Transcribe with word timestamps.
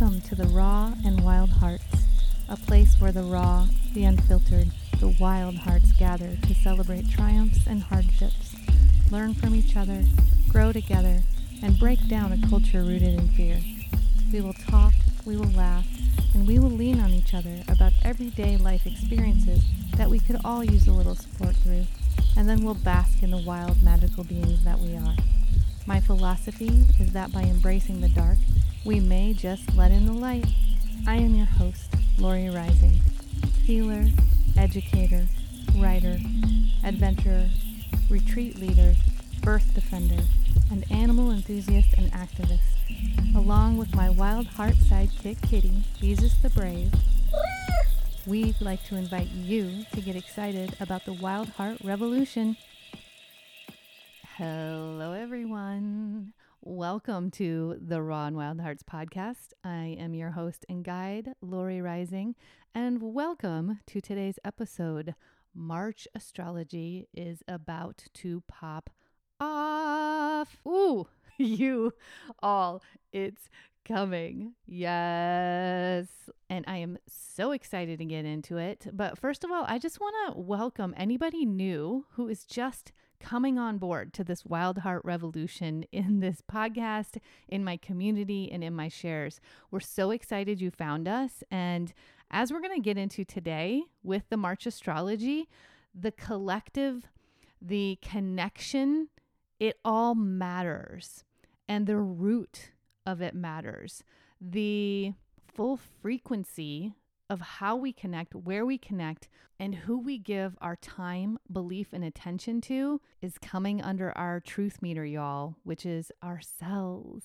Welcome 0.00 0.22
to 0.22 0.34
the 0.34 0.48
Raw 0.48 0.92
and 1.04 1.22
Wild 1.22 1.50
Hearts, 1.50 1.84
a 2.48 2.56
place 2.56 2.96
where 2.98 3.12
the 3.12 3.22
raw, 3.22 3.68
the 3.92 4.02
unfiltered, 4.02 4.72
the 4.98 5.14
wild 5.20 5.54
hearts 5.54 5.92
gather 5.92 6.34
to 6.34 6.54
celebrate 6.54 7.08
triumphs 7.08 7.64
and 7.68 7.80
hardships, 7.80 8.56
learn 9.12 9.34
from 9.34 9.54
each 9.54 9.76
other, 9.76 10.02
grow 10.48 10.72
together, 10.72 11.22
and 11.62 11.78
break 11.78 12.08
down 12.08 12.32
a 12.32 12.48
culture 12.48 12.82
rooted 12.82 13.20
in 13.20 13.28
fear. 13.28 13.60
We 14.32 14.40
will 14.40 14.54
talk, 14.54 14.94
we 15.24 15.36
will 15.36 15.52
laugh, 15.52 15.86
and 16.34 16.44
we 16.44 16.58
will 16.58 16.70
lean 16.70 16.98
on 16.98 17.10
each 17.10 17.32
other 17.32 17.62
about 17.68 17.92
everyday 18.02 18.56
life 18.56 18.86
experiences 18.86 19.62
that 19.96 20.10
we 20.10 20.18
could 20.18 20.40
all 20.44 20.64
use 20.64 20.88
a 20.88 20.92
little 20.92 21.14
support 21.14 21.54
through, 21.54 21.86
and 22.36 22.48
then 22.48 22.64
we'll 22.64 22.74
bask 22.74 23.22
in 23.22 23.30
the 23.30 23.44
wild, 23.46 23.80
magical 23.80 24.24
beings 24.24 24.64
that 24.64 24.80
we 24.80 24.96
are. 24.96 25.14
My 25.86 26.00
philosophy 26.00 26.82
is 26.98 27.12
that 27.12 27.30
by 27.30 27.42
embracing 27.42 28.00
the 28.00 28.08
dark, 28.08 28.38
we 28.84 29.00
may 29.00 29.32
just 29.32 29.74
let 29.76 29.90
in 29.90 30.04
the 30.04 30.12
light. 30.12 30.46
I 31.06 31.16
am 31.16 31.34
your 31.34 31.46
host, 31.46 31.94
Lori 32.18 32.44
Reising, 32.44 32.98
healer, 33.64 34.04
educator, 34.58 35.26
writer, 35.76 36.18
adventurer, 36.84 37.48
retreat 38.10 38.58
leader, 38.58 38.94
birth 39.42 39.72
defender, 39.74 40.22
and 40.70 40.84
animal 40.90 41.30
enthusiast 41.30 41.94
and 41.96 42.12
activist. 42.12 42.60
Along 43.34 43.78
with 43.78 43.94
my 43.94 44.10
wild 44.10 44.46
heart 44.46 44.74
sidekick 44.74 45.40
kitty, 45.48 45.82
Jesus 45.98 46.34
the 46.42 46.50
Brave, 46.50 46.92
we'd 48.26 48.60
like 48.60 48.84
to 48.84 48.96
invite 48.96 49.30
you 49.30 49.84
to 49.94 50.00
get 50.02 50.14
excited 50.14 50.76
about 50.78 51.06
the 51.06 51.14
Wild 51.14 51.48
Heart 51.50 51.78
Revolution. 51.82 52.56
Hello, 54.36 55.12
everyone. 55.12 56.32
Welcome 56.66 57.30
to 57.32 57.76
the 57.78 58.00
Raw 58.00 58.24
and 58.24 58.36
Wild 58.36 58.58
Hearts 58.58 58.82
podcast. 58.82 59.48
I 59.62 59.98
am 60.00 60.14
your 60.14 60.30
host 60.30 60.64
and 60.66 60.82
guide, 60.82 61.34
Lori 61.42 61.76
Reising, 61.76 62.36
and 62.74 63.02
welcome 63.02 63.80
to 63.86 64.00
today's 64.00 64.38
episode. 64.46 65.14
March 65.54 66.08
astrology 66.14 67.06
is 67.12 67.42
about 67.46 68.04
to 68.14 68.42
pop 68.48 68.88
off. 69.38 70.56
Ooh, 70.66 71.06
you 71.36 71.92
all, 72.42 72.82
it's 73.12 73.50
coming. 73.84 74.54
Yes. 74.64 76.06
And 76.48 76.64
I 76.66 76.78
am 76.78 76.96
so 77.06 77.52
excited 77.52 77.98
to 77.98 78.06
get 78.06 78.24
into 78.24 78.56
it. 78.56 78.86
But 78.90 79.18
first 79.18 79.44
of 79.44 79.52
all, 79.52 79.66
I 79.68 79.78
just 79.78 80.00
want 80.00 80.14
to 80.32 80.40
welcome 80.40 80.94
anybody 80.96 81.44
new 81.44 82.06
who 82.12 82.26
is 82.26 82.46
just 82.46 82.90
coming 83.24 83.58
on 83.58 83.78
board 83.78 84.12
to 84.12 84.22
this 84.22 84.44
Wild 84.44 84.78
Heart 84.78 85.00
revolution 85.02 85.86
in 85.92 86.20
this 86.20 86.42
podcast, 86.42 87.16
in 87.48 87.64
my 87.64 87.76
community, 87.76 88.50
and 88.52 88.62
in 88.62 88.74
my 88.74 88.88
shares. 88.88 89.40
We're 89.70 89.80
so 89.80 90.10
excited 90.10 90.60
you 90.60 90.70
found 90.70 91.08
us. 91.08 91.42
And 91.50 91.92
as 92.30 92.52
we're 92.52 92.60
going 92.60 92.76
to 92.76 92.84
get 92.84 92.98
into 92.98 93.24
today 93.24 93.82
with 94.02 94.24
the 94.28 94.36
March 94.36 94.66
astrology, 94.66 95.48
the 95.94 96.12
collective, 96.12 97.06
the 97.62 97.98
connection, 98.02 99.08
it 99.58 99.78
all 99.84 100.14
matters. 100.14 101.24
And 101.66 101.86
the 101.86 101.96
root 101.96 102.72
of 103.06 103.22
it 103.22 103.34
matters. 103.34 104.04
The 104.38 105.14
full 105.54 105.78
frequency 106.02 106.92
of 107.34 107.40
how 107.40 107.74
we 107.74 107.92
connect, 107.92 108.32
where 108.32 108.64
we 108.64 108.78
connect, 108.78 109.28
and 109.58 109.74
who 109.74 109.98
we 109.98 110.18
give 110.18 110.56
our 110.60 110.76
time, 110.76 111.36
belief, 111.50 111.88
and 111.92 112.04
attention 112.04 112.60
to 112.60 113.00
is 113.20 113.38
coming 113.38 113.82
under 113.82 114.16
our 114.16 114.38
truth 114.38 114.80
meter, 114.80 115.04
y'all, 115.04 115.56
which 115.64 115.84
is 115.84 116.12
ourselves, 116.22 117.24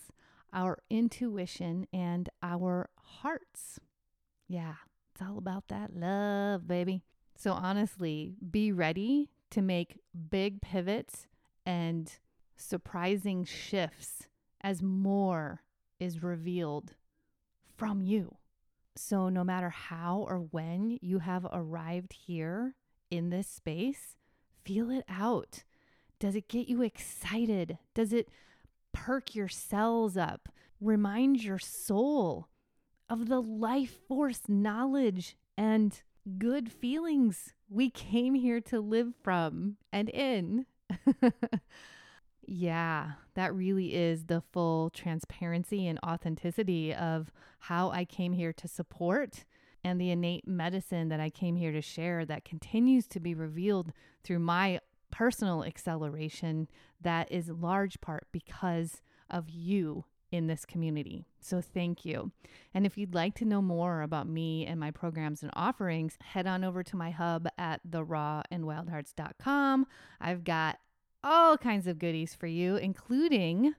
our 0.52 0.80
intuition, 0.90 1.86
and 1.94 2.28
our 2.42 2.90
hearts. 2.98 3.80
Yeah, 4.48 4.74
it's 5.14 5.22
all 5.22 5.38
about 5.38 5.68
that 5.68 5.96
love, 5.96 6.68
baby. 6.68 7.04
So, 7.38 7.52
honestly, 7.52 8.34
be 8.50 8.72
ready 8.72 9.30
to 9.52 9.62
make 9.62 10.00
big 10.32 10.60
pivots 10.60 11.28
and 11.68 12.12
surprising 12.58 13.46
shifts 13.46 14.28
as 14.60 14.82
more 14.82 15.62
is 16.00 16.24
revealed 16.24 16.96
from 17.78 18.02
you. 18.02 18.39
So, 18.96 19.30
no 19.30 19.44
matter 19.44 19.70
how 19.70 20.26
or 20.28 20.38
when 20.40 21.00
you 21.02 21.20
have 21.20 21.48
arrived 21.52 22.14
here 22.14 22.76
in 23.10 23.30
this 23.30 23.48
space, 23.48 24.16
feel 24.64 24.90
it 24.90 25.06
out. 25.08 25.64
Does 26.20 26.36
it 26.36 26.50
get 26.50 26.68
you 26.68 26.82
excited? 26.82 27.78
Does 27.94 28.12
it 28.12 28.30
perk 28.92 29.36
your 29.36 29.48
cells 29.48 30.18
up? 30.18 30.50
Remind 30.82 31.44
your 31.44 31.60
soul 31.60 32.48
of 33.10 33.28
the 33.28 33.42
life 33.42 33.98
force 34.08 34.42
knowledge 34.48 35.38
and 35.58 36.02
good 36.38 36.72
feelings 36.72 37.54
we 37.70 37.90
came 37.90 38.34
here 38.34 38.62
to 38.62 38.80
live 38.80 39.14
from 39.24 39.78
and 39.92 40.10
in. 40.10 40.66
Yeah, 42.52 43.12
that 43.36 43.54
really 43.54 43.94
is 43.94 44.26
the 44.26 44.42
full 44.42 44.90
transparency 44.90 45.86
and 45.86 46.00
authenticity 46.04 46.92
of 46.92 47.32
how 47.60 47.92
I 47.92 48.06
came 48.06 48.34
here 48.34 48.52
to 48.54 48.68
support 48.68 49.46
and 49.84 50.02
the 50.02 50.10
innate 50.10 50.48
medicine 50.48 51.10
that 51.10 51.20
I 51.20 51.30
came 51.30 51.58
here 51.58 51.72
to 51.72 51.82
share 51.82 52.26
that 52.26 52.46
continues 52.46 53.06
to 53.10 53.20
be 53.20 53.36
revealed 53.36 53.94
through 54.24 54.40
my 54.40 54.80
personal 55.12 55.64
acceleration 55.64 56.68
that 57.00 57.32
is 57.32 57.50
large 57.50 58.02
part 58.02 58.26
because 58.32 59.04
of 59.30 59.48
you 59.48 60.06
in 60.32 60.48
this 60.48 60.66
community. 60.66 61.28
So 61.40 61.62
thank 61.62 62.04
you. 62.04 62.32
And 62.74 62.84
if 62.84 62.98
you'd 62.98 63.14
like 63.14 63.36
to 63.36 63.46
know 63.46 63.62
more 63.62 64.02
about 64.02 64.28
me 64.28 64.66
and 64.66 64.80
my 64.80 64.90
programs 64.90 65.44
and 65.44 65.52
offerings, 65.54 66.18
head 66.20 66.48
on 66.48 66.64
over 66.64 66.82
to 66.82 66.96
my 66.96 67.12
hub 67.12 67.48
at 67.60 67.82
therawandwildhearts.com. 67.88 69.86
I've 70.20 70.44
got 70.44 70.80
all 71.24 71.58
kinds 71.58 71.88
of 71.88 72.00
goodies 72.00 72.34
for 72.34 72.48
you, 72.48 72.76
including 72.76 73.74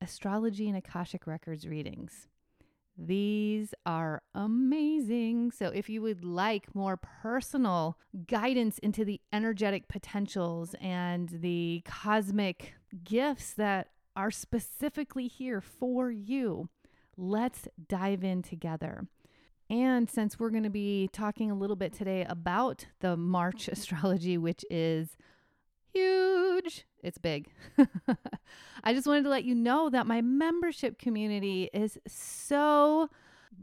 astrology 0.00 0.68
and 0.68 0.76
Akashic 0.76 1.26
Records 1.26 1.66
readings. 1.66 2.28
These 2.96 3.72
are 3.86 4.22
amazing. 4.34 5.50
So, 5.52 5.68
if 5.68 5.88
you 5.88 6.02
would 6.02 6.24
like 6.24 6.74
more 6.74 6.98
personal 6.98 7.98
guidance 8.26 8.78
into 8.78 9.04
the 9.04 9.20
energetic 9.32 9.88
potentials 9.88 10.74
and 10.80 11.28
the 11.28 11.82
cosmic 11.86 12.74
gifts 13.02 13.54
that 13.54 13.88
are 14.14 14.30
specifically 14.30 15.26
here 15.26 15.60
for 15.60 16.10
you, 16.10 16.68
let's 17.16 17.66
dive 17.88 18.22
in 18.22 18.42
together. 18.42 19.06
And 19.70 20.10
since 20.10 20.38
we're 20.38 20.50
going 20.50 20.64
to 20.64 20.70
be 20.70 21.08
talking 21.14 21.50
a 21.50 21.54
little 21.54 21.76
bit 21.76 21.94
today 21.94 22.26
about 22.28 22.84
the 23.00 23.16
March 23.16 23.68
astrology, 23.72 24.36
which 24.36 24.66
is 24.70 25.16
huge. 25.92 26.86
It's 27.02 27.18
big. 27.18 27.48
I 28.84 28.94
just 28.94 29.06
wanted 29.06 29.24
to 29.24 29.30
let 29.30 29.44
you 29.44 29.54
know 29.54 29.90
that 29.90 30.06
my 30.06 30.22
membership 30.22 30.98
community 30.98 31.68
is 31.72 31.98
so 32.06 33.10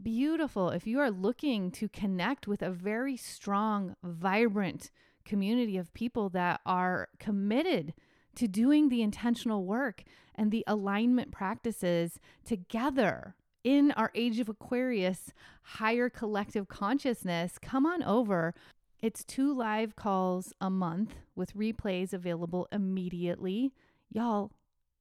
beautiful. 0.02 0.70
If 0.70 0.86
you 0.86 1.00
are 1.00 1.10
looking 1.10 1.70
to 1.72 1.88
connect 1.88 2.46
with 2.46 2.62
a 2.62 2.70
very 2.70 3.16
strong, 3.16 3.96
vibrant 4.02 4.90
community 5.24 5.76
of 5.76 5.92
people 5.94 6.28
that 6.30 6.60
are 6.64 7.08
committed 7.18 7.94
to 8.36 8.48
doing 8.48 8.88
the 8.88 9.02
intentional 9.02 9.64
work 9.64 10.04
and 10.34 10.50
the 10.50 10.64
alignment 10.66 11.32
practices 11.32 12.18
together 12.44 13.34
in 13.64 13.90
our 13.92 14.10
age 14.14 14.40
of 14.40 14.48
Aquarius, 14.48 15.32
higher 15.62 16.08
collective 16.08 16.68
consciousness, 16.68 17.58
come 17.60 17.84
on 17.84 18.02
over. 18.02 18.54
It's 19.02 19.24
two 19.24 19.54
live 19.54 19.96
calls 19.96 20.52
a 20.60 20.68
month 20.68 21.14
with 21.34 21.56
replays 21.56 22.12
available 22.12 22.68
immediately. 22.70 23.72
Y'all, 24.12 24.52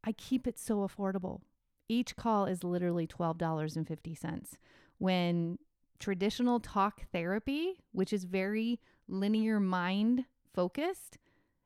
I 0.06 0.14
keep 0.14 0.48
it 0.48 0.58
so 0.58 0.88
affordable. 0.88 1.42
Each 1.90 2.16
call 2.16 2.46
is 2.46 2.64
literally 2.64 3.08
$12.50. 3.08 4.54
When 5.00 5.58
traditional 6.00 6.62
talk 6.62 7.02
therapy, 7.12 7.82
which 7.92 8.14
is 8.14 8.24
very 8.24 8.80
linear 9.10 9.60
mind 9.60 10.24
focused, 10.54 11.18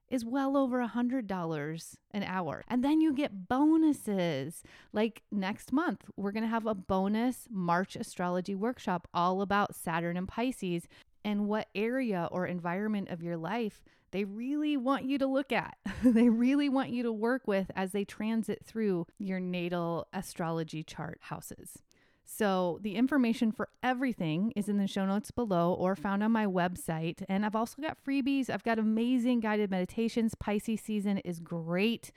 is 0.09 0.25
well 0.25 0.57
over 0.57 0.81
a 0.81 0.89
$100 0.89 1.95
an 2.12 2.24
hour. 2.24 2.63
And 2.68 2.83
then 2.83 3.00
you 3.00 3.13
get 3.13 3.47
bonuses. 3.47 4.63
Like 4.91 5.21
next 5.31 5.71
month, 5.71 6.06
we're 6.15 6.31
going 6.31 6.44
to 6.44 6.50
have 6.50 6.65
a 6.65 6.74
bonus 6.74 7.47
March 7.51 7.95
astrology 7.95 8.56
workshop 8.56 9.07
all 9.13 9.41
about 9.41 9.75
Saturn 9.75 10.18
and 10.18 10.27
Pisces 10.27 10.88
and 11.24 11.48
what 11.48 11.68
area 11.75 12.28
or 12.31 12.46
environment 12.46 13.10
of 13.10 13.24
your 13.24 13.38
life 13.38 13.84
they 14.14 14.25
really 14.25 14.78
want 14.78 15.06
you 15.06 15.18
to 15.18 15.25
look 15.25 15.52
at. 15.52 15.75
they 16.04 16.30
really 16.30 16.70
want 16.70 16.92
you 16.92 17.02
to 17.04 17.12
work 17.12 17.48
with 17.48 17.72
as 17.75 17.92
they 17.92 18.06
transit 18.06 18.64
through 18.64 19.08
your 19.18 19.40
natal 19.40 20.08
astrology 20.14 20.84
chart 20.84 21.18
houses. 21.20 21.80
So, 22.24 22.80
the 22.81 22.96
information 22.96 23.52
for 23.52 23.70
everything 23.81 24.54
is 24.56 24.70
in 24.70 24.78
the 24.78 24.88
show 24.88 25.06
notes 25.06 25.31
below 25.31 25.74
or 25.74 25.96
found 25.96 26.24
on 26.24 26.31
my 26.31 26.46
website. 26.46 27.24
And 27.28 27.46
I've 27.46 27.56
also 27.56 27.81
got 27.81 27.98
freebies. 28.02 28.50
I've 28.50 28.64
got 28.64 28.80
amazing 28.80 29.42
guided 29.42 29.70
meditations. 29.70 30.36
Pisces 30.36 30.80
season 30.80 31.18
is 31.20 31.40
great 31.40 32.12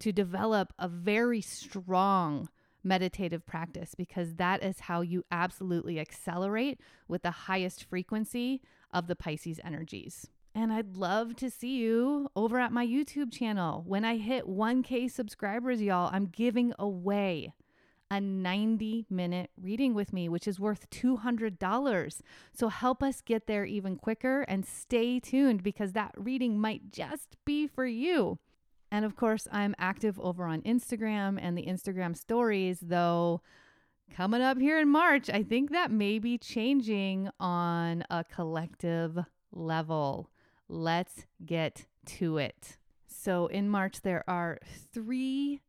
to 0.00 0.10
develop 0.10 0.72
a 0.78 0.88
very 0.88 1.40
strong 1.40 2.48
meditative 2.84 3.46
practice 3.46 3.94
because 3.94 4.34
that 4.34 4.62
is 4.62 4.80
how 4.80 5.00
you 5.00 5.24
absolutely 5.30 5.98
accelerate 5.98 6.80
with 7.08 7.22
the 7.22 7.30
highest 7.30 7.84
frequency 7.84 8.60
of 8.92 9.06
the 9.06 9.16
Pisces 9.16 9.60
energies. 9.64 10.28
And 10.54 10.72
I'd 10.72 10.96
love 10.96 11.34
to 11.36 11.50
see 11.50 11.78
you 11.78 12.28
over 12.36 12.58
at 12.58 12.72
my 12.72 12.86
YouTube 12.86 13.32
channel. 13.32 13.82
When 13.86 14.04
I 14.04 14.18
hit 14.18 14.46
1K 14.46 15.10
subscribers, 15.10 15.80
y'all, 15.80 16.10
I'm 16.12 16.26
giving 16.26 16.74
away 16.78 17.54
a 18.10 18.20
90 18.20 19.06
minute 19.08 19.50
reading 19.58 19.94
with 19.94 20.12
me, 20.12 20.28
which 20.28 20.46
is 20.46 20.60
worth 20.60 20.90
$200. 20.90 22.20
So 22.52 22.68
help 22.68 23.02
us 23.02 23.22
get 23.22 23.46
there 23.46 23.64
even 23.64 23.96
quicker 23.96 24.42
and 24.42 24.66
stay 24.66 25.18
tuned 25.18 25.62
because 25.62 25.92
that 25.92 26.12
reading 26.18 26.60
might 26.60 26.92
just 26.92 27.36
be 27.46 27.66
for 27.66 27.86
you. 27.86 28.38
And 28.92 29.06
of 29.06 29.16
course, 29.16 29.48
I'm 29.50 29.74
active 29.78 30.20
over 30.20 30.44
on 30.44 30.60
Instagram 30.62 31.38
and 31.40 31.56
the 31.56 31.64
Instagram 31.64 32.14
stories, 32.14 32.78
though 32.82 33.40
coming 34.14 34.42
up 34.42 34.58
here 34.58 34.78
in 34.78 34.90
March, 34.90 35.30
I 35.30 35.42
think 35.42 35.70
that 35.70 35.90
may 35.90 36.18
be 36.18 36.36
changing 36.36 37.30
on 37.40 38.04
a 38.10 38.22
collective 38.22 39.18
level. 39.50 40.28
Let's 40.68 41.24
get 41.44 41.86
to 42.18 42.36
it. 42.36 42.76
So, 43.06 43.46
in 43.46 43.70
March, 43.70 44.02
there 44.02 44.24
are 44.28 44.58
three, 44.92 45.62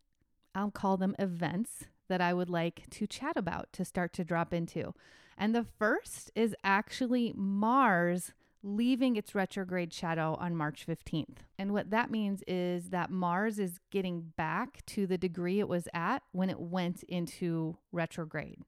I'll 0.54 0.72
call 0.72 0.98
them 0.98 1.16
events 1.18 1.86
that 2.10 2.20
I 2.20 2.34
would 2.34 2.50
like 2.50 2.90
to 2.90 3.08
chat 3.08 3.38
about 3.38 3.72
to 3.74 3.86
start 3.86 4.12
to 4.14 4.26
drop 4.26 4.54
into. 4.54 4.94
And 5.38 5.56
the 5.56 5.66
first 5.80 6.30
is 6.36 6.58
actually 6.62 7.32
Mars 7.38 8.34
leaving 8.64 9.18
its 9.18 9.36
retrograde 9.36 9.94
shadow 9.94 10.38
on 10.40 10.56
March 10.56 10.86
15th. 10.88 11.40
And 11.60 11.74
what 11.74 11.90
that 11.90 12.10
means 12.10 12.42
is 12.48 12.90
that 12.90 13.12
Mars 13.12 13.60
is 13.60 13.80
getting 13.92 14.32
back 14.38 14.86
to 14.88 15.06
the 15.06 15.18
degree 15.18 15.60
it 15.60 15.68
was 15.68 15.88
at 15.94 16.24
when 16.32 16.50
it 16.50 16.60
went 16.60 17.04
into 17.04 17.78
retrograde, 17.92 18.60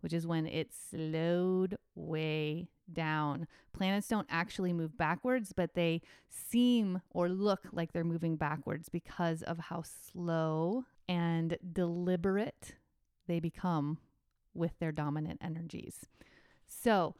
which 0.00 0.14
is 0.14 0.26
when 0.26 0.46
it 0.46 0.72
slowed 0.72 1.76
way 1.94 2.70
down. 2.90 3.46
Planets 3.74 4.08
don't 4.08 4.26
actually 4.30 4.72
move 4.72 4.96
backwards, 4.96 5.52
but 5.54 5.74
they 5.74 6.00
seem 6.30 7.02
or 7.10 7.28
look 7.28 7.66
like 7.72 7.92
they're 7.92 8.04
moving 8.04 8.36
backwards 8.36 8.88
because 8.88 9.42
of 9.42 9.58
how 9.58 9.82
slow 9.82 10.84
and 11.06 11.58
deliberate 11.72 12.76
they 13.26 13.38
become 13.38 13.98
with 14.54 14.78
their 14.78 14.92
dominant 14.92 15.40
energies. 15.42 16.06
So, 16.66 17.14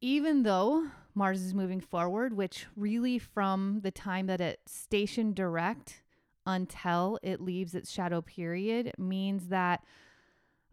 even 0.00 0.42
though 0.42 0.88
Mars 1.14 1.42
is 1.42 1.54
moving 1.54 1.80
forward, 1.80 2.34
which 2.34 2.66
really 2.76 3.18
from 3.18 3.80
the 3.82 3.90
time 3.90 4.26
that 4.26 4.40
it 4.40 4.60
stationed 4.66 5.34
direct 5.34 6.02
until 6.46 7.18
it 7.22 7.40
leaves 7.40 7.74
its 7.74 7.90
shadow 7.90 8.22
period 8.22 8.92
means 8.98 9.48
that 9.48 9.82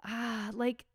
ah 0.05 0.49
like 0.53 0.85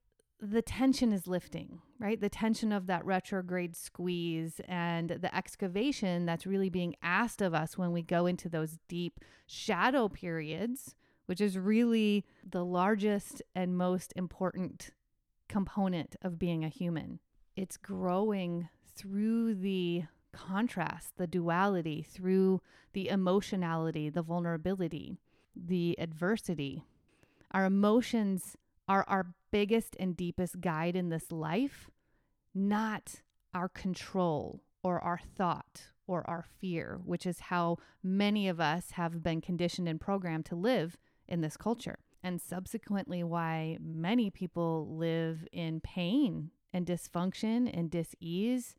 the 0.41 0.63
tension 0.63 1.13
is 1.13 1.27
lifting, 1.27 1.81
right? 1.99 2.19
The 2.19 2.31
tension 2.31 2.73
of 2.73 2.87
that 2.87 3.05
retrograde 3.05 3.77
squeeze 3.77 4.61
and 4.67 5.11
the 5.11 5.35
excavation 5.37 6.25
that's 6.25 6.47
really 6.47 6.71
being 6.71 6.95
asked 7.03 7.43
of 7.43 7.53
us 7.53 7.77
when 7.77 7.93
we 7.93 8.01
go 8.01 8.25
into 8.25 8.49
those 8.49 8.79
deep 8.89 9.21
shadow 9.47 10.09
periods, 10.09 10.95
which 11.27 11.43
is 11.43 11.59
really 11.59 12.25
the 12.49 12.65
largest 12.65 13.43
and 13.55 13.77
most 13.77 14.15
important 14.17 14.93
component 15.47 16.17
of 16.23 16.39
being 16.39 16.65
a 16.65 16.69
human 16.69 17.19
it's 17.57 17.77
growing 17.77 18.69
through 18.97 19.55
the 19.55 20.05
contrast, 20.33 21.17
the 21.17 21.27
duality, 21.27 22.03
through 22.03 22.61
the 22.93 23.09
emotionality, 23.09 24.09
the 24.09 24.23
vulnerability, 24.23 25.19
the 25.55 25.97
adversity. 25.99 26.85
Our 27.51 27.65
emotions 27.65 28.57
are 28.89 29.05
our 29.09 29.35
biggest 29.51 29.97
and 29.99 30.17
deepest 30.17 30.61
guide 30.61 30.97
in 30.97 31.09
this 31.09 31.33
life, 31.33 31.91
not 32.55 33.23
our 33.55 33.69
control 33.69 34.63
or 34.83 35.01
our 35.01 35.19
thought 35.19 35.89
or 36.07 36.29
our 36.29 36.45
fear, 36.59 37.01
which 37.05 37.27
is 37.27 37.41
how 37.41 37.79
many 38.03 38.49
of 38.49 38.61
us 38.61 38.93
have 38.93 39.23
been 39.23 39.41
conditioned 39.41 39.89
and 39.89 40.01
programmed 40.01 40.47
to 40.47 40.57
live 40.57 40.97
in 41.29 41.41
this 41.41 41.57
culture. 41.57 41.99
And 42.23 42.41
subsequently, 42.41 43.23
why 43.23 43.79
many 43.81 44.31
people 44.31 44.97
live 44.97 45.47
in 45.53 45.81
pain 45.81 46.51
and 46.73 46.87
dysfunction 46.87 47.71
and 47.73 47.91
dis-ease 47.91 48.75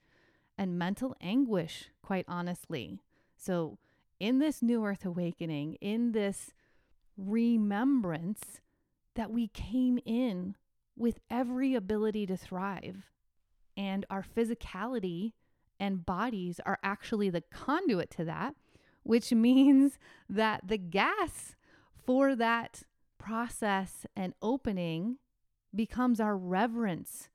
and 0.57 0.77
mental 0.77 1.15
anguish, 1.21 1.89
quite 2.01 2.25
honestly. 2.27 2.99
So, 3.35 3.77
in 4.19 4.39
this 4.39 4.61
new 4.61 4.85
earth 4.85 5.05
awakening, 5.05 5.75
in 5.81 6.11
this 6.11 6.51
remembrance 7.17 8.61
that 9.15 9.31
we 9.31 9.47
came 9.47 9.97
in 10.05 10.55
with 10.95 11.19
every 11.29 11.73
ability 11.73 12.27
to 12.27 12.37
thrive, 12.37 13.09
and 13.75 14.05
our 14.09 14.23
physicality 14.23 15.33
and 15.79 16.05
bodies 16.05 16.59
are 16.65 16.77
actually 16.83 17.29
the 17.29 17.41
conduit 17.41 18.11
to 18.11 18.25
that, 18.25 18.55
which 19.03 19.31
means 19.31 19.97
that 20.29 20.67
the 20.67 20.77
gas 20.77 21.55
for 22.05 22.35
that 22.35 22.83
process 23.17 24.05
and 24.15 24.33
opening 24.41 25.17
becomes 25.73 26.19
our 26.19 26.37
reverence 26.37 27.29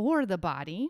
for 0.00 0.24
the 0.24 0.38
body, 0.38 0.88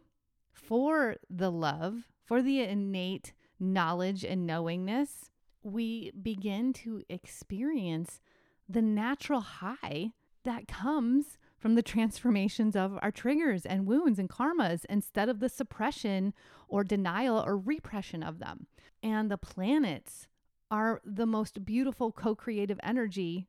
for 0.52 1.16
the 1.28 1.50
love, 1.50 2.06
for 2.24 2.40
the 2.40 2.60
innate 2.60 3.32
knowledge 3.58 4.24
and 4.24 4.46
knowingness, 4.46 5.32
we 5.64 6.12
begin 6.12 6.72
to 6.72 7.02
experience 7.08 8.20
the 8.68 8.80
natural 8.80 9.40
high 9.40 10.12
that 10.44 10.68
comes 10.68 11.38
from 11.58 11.74
the 11.74 11.82
transformations 11.82 12.76
of 12.76 13.00
our 13.02 13.10
triggers 13.10 13.66
and 13.66 13.84
wounds 13.84 14.20
and 14.20 14.30
karmas 14.30 14.84
instead 14.88 15.28
of 15.28 15.40
the 15.40 15.48
suppression 15.48 16.32
or 16.68 16.84
denial 16.84 17.42
or 17.44 17.58
repression 17.58 18.22
of 18.22 18.38
them. 18.38 18.68
And 19.02 19.28
the 19.28 19.36
planets 19.36 20.28
are 20.70 21.00
the 21.04 21.26
most 21.26 21.64
beautiful 21.64 22.12
co 22.12 22.36
creative 22.36 22.78
energy 22.80 23.48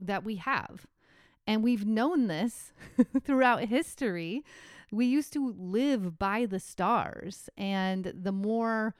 that 0.00 0.24
we 0.24 0.36
have. 0.36 0.86
And 1.46 1.62
we've 1.62 1.84
known 1.84 2.28
this 2.28 2.72
throughout 3.24 3.64
history 3.64 4.42
we 4.92 5.06
used 5.06 5.32
to 5.32 5.54
live 5.58 6.18
by 6.18 6.44
the 6.44 6.60
stars, 6.60 7.48
and 7.56 8.12
the 8.14 8.30
more 8.30 8.94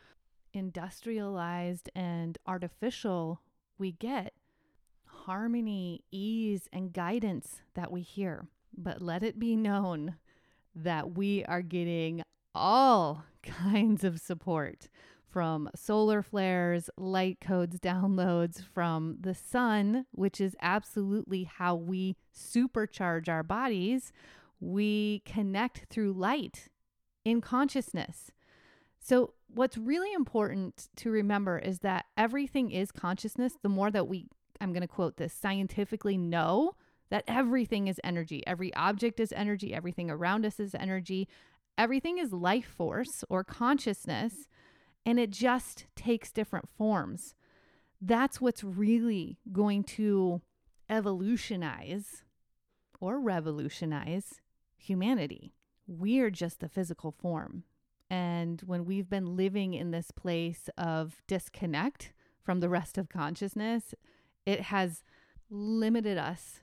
industrialized 0.54 1.90
and 1.94 2.38
artificial 2.46 3.42
we 3.78 3.92
get, 3.92 4.32
harmony, 5.04 6.02
ease, 6.10 6.66
and 6.72 6.94
guidance 6.94 7.60
that 7.74 7.92
we 7.92 8.00
hear. 8.00 8.46
But 8.74 9.02
let 9.02 9.22
it 9.22 9.38
be 9.38 9.54
known 9.54 10.16
that 10.74 11.14
we 11.14 11.44
are 11.44 11.60
getting 11.60 12.22
all 12.54 13.24
kinds 13.42 14.02
of 14.02 14.18
support 14.18 14.88
from 15.28 15.68
solar 15.74 16.22
flares, 16.22 16.88
light 16.96 17.38
codes, 17.38 17.78
downloads 17.78 18.62
from 18.62 19.18
the 19.20 19.34
sun, 19.34 20.06
which 20.12 20.40
is 20.40 20.56
absolutely 20.62 21.44
how 21.44 21.74
we 21.74 22.16
supercharge 22.34 23.28
our 23.28 23.42
bodies 23.42 24.12
we 24.62 25.22
connect 25.26 25.86
through 25.90 26.12
light 26.12 26.68
in 27.24 27.40
consciousness. 27.40 28.30
So, 29.00 29.34
what's 29.48 29.76
really 29.76 30.12
important 30.12 30.88
to 30.96 31.10
remember 31.10 31.58
is 31.58 31.80
that 31.80 32.06
everything 32.16 32.70
is 32.70 32.92
consciousness. 32.92 33.54
The 33.60 33.68
more 33.68 33.90
that 33.90 34.06
we, 34.06 34.28
I'm 34.60 34.72
going 34.72 34.82
to 34.82 34.88
quote 34.88 35.16
this, 35.16 35.34
scientifically 35.34 36.16
know 36.16 36.76
that 37.10 37.24
everything 37.26 37.88
is 37.88 38.00
energy, 38.04 38.46
every 38.46 38.72
object 38.74 39.18
is 39.18 39.32
energy, 39.32 39.74
everything 39.74 40.10
around 40.10 40.46
us 40.46 40.60
is 40.60 40.76
energy, 40.76 41.28
everything 41.76 42.18
is 42.18 42.32
life 42.32 42.66
force 42.66 43.24
or 43.28 43.42
consciousness, 43.42 44.46
and 45.04 45.18
it 45.18 45.30
just 45.30 45.86
takes 45.96 46.30
different 46.30 46.68
forms. 46.78 47.34
That's 48.00 48.40
what's 48.40 48.62
really 48.62 49.38
going 49.52 49.82
to 49.84 50.40
evolutionize 50.88 52.22
or 53.00 53.18
revolutionize 53.18 54.40
humanity. 54.82 55.54
We're 55.86 56.30
just 56.30 56.60
the 56.60 56.68
physical 56.68 57.12
form. 57.12 57.64
And 58.10 58.60
when 58.66 58.84
we've 58.84 59.08
been 59.08 59.36
living 59.36 59.74
in 59.74 59.90
this 59.90 60.10
place 60.10 60.68
of 60.76 61.22
disconnect 61.26 62.12
from 62.42 62.60
the 62.60 62.68
rest 62.68 62.98
of 62.98 63.08
consciousness, 63.08 63.94
it 64.44 64.62
has 64.62 65.02
limited 65.48 66.18
us 66.18 66.60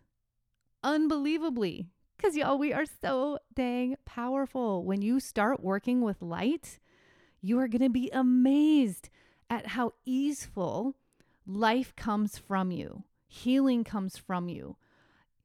unbelievably. 0.84 1.88
Because, 2.16 2.36
y'all, 2.36 2.58
we 2.58 2.74
are 2.74 2.86
so 2.86 3.40
dang 3.56 3.96
powerful. 4.06 4.84
When 4.84 5.02
you 5.02 5.22
start 5.22 5.64
working 5.64 6.02
with 6.02 6.22
light, 6.22 6.78
you 7.42 7.58
are 7.60 7.70
going 7.70 7.82
to 7.82 7.90
be 7.90 8.10
amazed 8.12 9.10
at 9.50 9.68
how 9.68 9.94
easeful 10.06 10.98
life 11.48 11.96
comes 11.96 12.38
from 12.38 12.72
you, 12.72 13.06
healing 13.26 13.86
comes 13.86 14.18
from 14.18 14.50
you, 14.50 14.76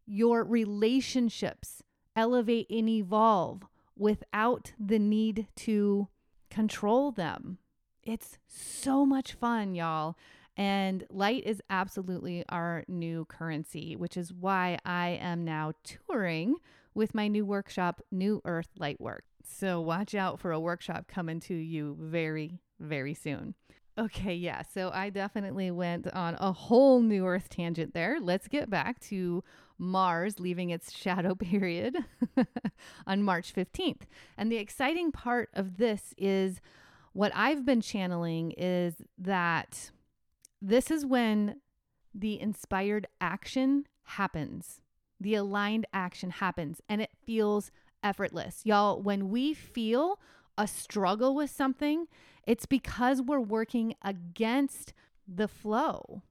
your 0.05 0.43
relationships 0.43 1.84
elevate 2.17 2.69
and 2.71 2.89
evolve 2.89 3.63
without 3.97 4.73
the 4.79 4.99
need 4.99 5.47
to 5.57 6.09
control 6.51 7.11
them. 7.11 7.59
It's 8.03 8.39
so 8.47 9.07
much 9.07 9.33
fun, 9.33 9.75
y'all. 9.75 10.17
And 10.57 11.05
light 11.11 11.45
is 11.45 11.61
absolutely 11.69 12.45
our 12.49 12.85
new 12.87 13.25
currency, 13.25 13.97
which 13.97 14.17
is 14.17 14.33
why 14.33 14.79
I 14.85 15.19
am 15.21 15.45
now 15.45 15.73
touring 15.83 16.57
with 16.95 17.15
my 17.15 17.27
new 17.27 17.45
workshop, 17.45 18.01
New 18.13 18.41
Earth 18.45 18.69
Light 18.79 19.01
Work. 19.01 19.25
So 19.43 19.81
watch 19.81 20.15
out 20.15 20.39
for 20.39 20.53
a 20.53 20.61
workshop 20.61 21.09
coming 21.09 21.41
to 21.41 21.55
you 21.55 21.97
very, 22.01 22.61
very 22.79 23.15
soon. 23.15 23.55
Okay, 23.99 24.35
yeah. 24.35 24.63
So 24.63 24.91
I 24.93 25.11
definitely 25.11 25.71
went 25.71 26.07
on 26.09 26.37
a 26.41 26.53
whole 26.53 27.01
new 27.01 27.27
Earth 27.27 27.49
tangent 27.49 27.95
there. 27.95 28.19
Let's 28.21 28.49
get 28.49 28.71
back 28.71 29.01
to 29.01 29.43
Mars 29.79 30.41
leaving 30.41 30.71
its 30.71 30.93
shadow 30.93 31.35
period 31.35 31.97
on 33.07 33.23
March 33.23 33.55
15th. 33.55 34.03
And 34.37 34.51
the 34.51 34.57
exciting 34.57 35.13
part 35.13 35.51
of 35.55 35.77
this 35.77 36.15
is 36.17 36.61
what 37.13 37.33
I've 37.35 37.65
been 37.65 37.81
channeling 37.81 38.53
is 38.57 38.97
that 39.19 39.91
this 40.61 40.91
is 40.91 41.07
when 41.07 41.61
the 42.15 42.41
inspired 42.41 43.07
action 43.21 43.87
happens, 44.05 44.81
the 45.21 45.35
aligned 45.35 45.87
action 45.93 46.31
happens, 46.31 46.81
and 46.89 47.01
it 47.01 47.11
feels 47.25 47.71
effortless. 48.03 48.61
Y'all, 48.65 49.01
when 49.01 49.29
we 49.31 49.55
feel 49.55 50.21
a 50.57 50.67
struggle 50.67 51.35
with 51.35 51.51
something, 51.51 52.07
it's 52.47 52.67
because 52.67 53.23
we're 53.23 53.41
working 53.41 53.95
against 54.03 54.93
the 55.27 55.49
flow, 55.49 56.23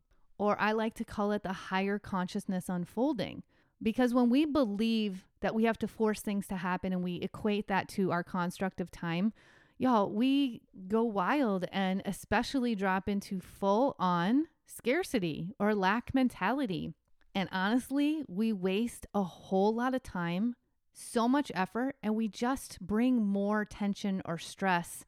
or 0.43 0.59
I 0.59 0.71
like 0.71 0.93
to 0.95 1.05
call 1.05 1.31
it 1.31 1.43
the 1.43 1.53
higher 1.53 1.99
consciousness 1.99 2.69
unfolding. 2.69 3.43
Because 3.81 4.13
when 4.13 4.29
we 4.29 4.45
believe 4.45 5.25
that 5.41 5.55
we 5.55 5.65
have 5.65 5.77
to 5.79 5.87
force 5.87 6.21
things 6.21 6.47
to 6.47 6.55
happen 6.55 6.93
and 6.93 7.03
we 7.03 7.15
equate 7.15 7.67
that 7.67 7.89
to 7.89 8.11
our 8.11 8.23
construct 8.23 8.79
of 8.79 8.91
time, 8.91 9.33
y'all, 9.77 10.09
we 10.09 10.61
go 10.87 11.03
wild 11.03 11.65
and 11.71 12.01
especially 12.05 12.75
drop 12.75 13.09
into 13.09 13.39
full 13.39 13.95
on 13.99 14.47
scarcity 14.65 15.49
or 15.59 15.75
lack 15.75 16.13
mentality. 16.13 16.93
And 17.35 17.49
honestly, 17.51 18.23
we 18.27 18.53
waste 18.53 19.07
a 19.13 19.23
whole 19.23 19.73
lot 19.73 19.93
of 19.93 20.03
time, 20.03 20.55
so 20.93 21.27
much 21.27 21.51
effort, 21.53 21.95
and 22.01 22.15
we 22.15 22.27
just 22.27 22.79
bring 22.79 23.25
more 23.25 23.65
tension 23.65 24.21
or 24.23 24.37
stress 24.37 25.03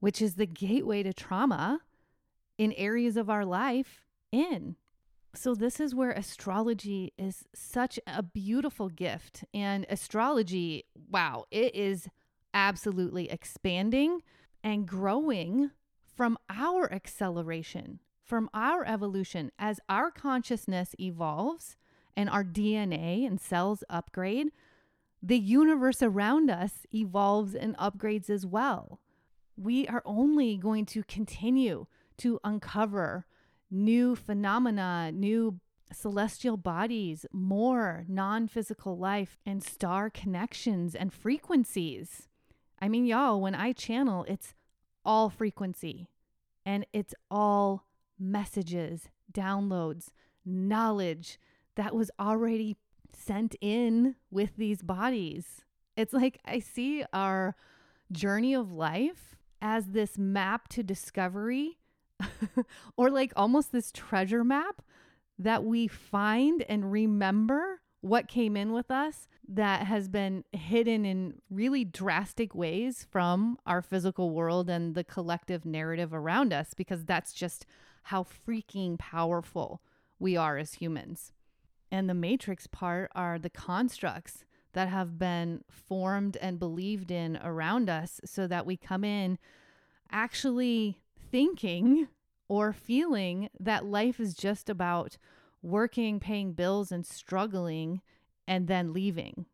which 0.00 0.22
is 0.22 0.34
the 0.34 0.46
gateway 0.46 1.02
to 1.02 1.12
trauma 1.12 1.80
in 2.56 2.72
areas 2.72 3.16
of 3.16 3.30
our 3.30 3.44
life 3.44 4.04
in. 4.32 4.76
So, 5.34 5.54
this 5.54 5.78
is 5.78 5.94
where 5.94 6.10
astrology 6.10 7.12
is 7.18 7.44
such 7.54 8.00
a 8.06 8.22
beautiful 8.22 8.88
gift. 8.88 9.44
And 9.52 9.86
astrology, 9.88 10.84
wow, 11.10 11.44
it 11.50 11.74
is 11.74 12.08
absolutely 12.54 13.30
expanding 13.30 14.22
and 14.64 14.86
growing 14.86 15.70
from 16.16 16.38
our 16.48 16.92
acceleration, 16.92 18.00
from 18.24 18.48
our 18.52 18.84
evolution 18.84 19.52
as 19.58 19.80
our 19.88 20.10
consciousness 20.10 20.94
evolves 20.98 21.76
and 22.16 22.28
our 22.28 22.42
DNA 22.42 23.26
and 23.26 23.40
cells 23.40 23.84
upgrade. 23.88 24.48
The 25.22 25.38
universe 25.38 26.02
around 26.02 26.50
us 26.50 26.86
evolves 26.92 27.54
and 27.54 27.76
upgrades 27.76 28.30
as 28.30 28.46
well 28.46 28.98
we 29.58 29.86
are 29.88 30.02
only 30.04 30.56
going 30.56 30.86
to 30.86 31.02
continue 31.02 31.86
to 32.18 32.38
uncover 32.44 33.26
new 33.70 34.16
phenomena, 34.16 35.10
new 35.12 35.60
celestial 35.92 36.56
bodies, 36.56 37.26
more 37.32 38.04
non 38.08 38.48
physical 38.48 38.98
life, 38.98 39.38
and 39.46 39.62
star 39.62 40.10
connections 40.10 40.94
and 40.94 41.12
frequencies. 41.12 42.28
I 42.80 42.88
mean, 42.88 43.06
y'all, 43.06 43.40
when 43.40 43.54
I 43.54 43.72
channel, 43.72 44.24
it's 44.28 44.54
all 45.04 45.30
frequency 45.30 46.08
and 46.64 46.86
it's 46.92 47.14
all 47.30 47.84
messages, 48.18 49.08
downloads, 49.32 50.08
knowledge 50.44 51.38
that 51.76 51.94
was 51.94 52.10
already 52.20 52.76
sent 53.12 53.56
in 53.60 54.16
with 54.30 54.56
these 54.56 54.82
bodies. 54.82 55.62
It's 55.96 56.12
like 56.12 56.38
I 56.44 56.58
see 56.58 57.04
our 57.12 57.56
journey 58.12 58.54
of 58.54 58.72
life 58.72 59.36
as 59.60 59.86
this 59.86 60.16
map 60.16 60.68
to 60.68 60.82
discovery 60.82 61.78
or 62.96 63.10
like 63.10 63.32
almost 63.36 63.72
this 63.72 63.92
treasure 63.92 64.44
map 64.44 64.82
that 65.38 65.64
we 65.64 65.86
find 65.86 66.62
and 66.62 66.90
remember 66.90 67.80
what 68.00 68.28
came 68.28 68.56
in 68.56 68.72
with 68.72 68.90
us 68.90 69.26
that 69.48 69.86
has 69.86 70.08
been 70.08 70.44
hidden 70.52 71.04
in 71.04 71.34
really 71.50 71.84
drastic 71.84 72.54
ways 72.54 73.06
from 73.10 73.58
our 73.66 73.82
physical 73.82 74.30
world 74.30 74.68
and 74.68 74.94
the 74.94 75.04
collective 75.04 75.64
narrative 75.64 76.12
around 76.14 76.52
us 76.52 76.74
because 76.74 77.04
that's 77.04 77.32
just 77.32 77.66
how 78.04 78.24
freaking 78.24 78.98
powerful 78.98 79.80
we 80.18 80.36
are 80.36 80.58
as 80.58 80.74
humans. 80.74 81.32
And 81.90 82.08
the 82.08 82.14
matrix 82.14 82.66
part 82.66 83.10
are 83.14 83.38
the 83.38 83.50
constructs 83.50 84.44
that 84.74 84.88
have 84.88 85.18
been 85.18 85.64
formed 85.70 86.36
and 86.36 86.58
believed 86.58 87.10
in 87.10 87.38
around 87.42 87.88
us 87.88 88.20
so 88.24 88.46
that 88.46 88.66
we 88.66 88.76
come 88.76 89.02
in 89.02 89.38
actually 90.10 91.00
thinking 91.30 92.08
or 92.48 92.72
feeling 92.72 93.48
that 93.60 93.84
life 93.84 94.18
is 94.20 94.34
just 94.34 94.68
about 94.70 95.16
working, 95.62 96.20
paying 96.20 96.52
bills, 96.52 96.90
and 96.90 97.06
struggling 97.06 98.00
and 98.46 98.68
then 98.68 98.92
leaving. 98.92 99.46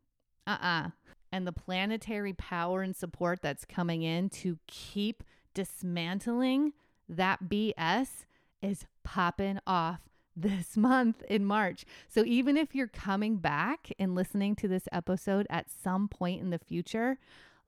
Uh 0.47 0.57
uh-uh. 0.61 0.87
uh 0.87 0.91
And 1.33 1.47
the 1.47 1.53
planetary 1.53 2.33
power 2.33 2.83
and 2.83 2.95
support 2.95 3.41
that's 3.43 3.65
coming 3.65 4.03
in 4.03 4.29
to 4.31 4.59
keep 4.67 5.23
dismantling 5.53 6.73
that 7.09 7.45
BS 7.49 8.25
is 8.63 8.87
popping 9.03 9.59
off 9.67 10.01
this 10.37 10.77
month 10.77 11.23
in 11.29 11.45
March. 11.45 11.85
So 12.09 12.25
even 12.25 12.57
if 12.57 12.75
you're 12.75 12.87
coming 12.87 13.37
back 13.37 13.93
and 13.99 14.15
listening 14.15 14.57
to 14.57 14.69
this 14.69 14.89
episode 14.93 15.47
at 15.51 15.67
some 15.71 16.09
point 16.09 16.41
in 16.41 16.51
the 16.51 16.59
future, 16.59 17.19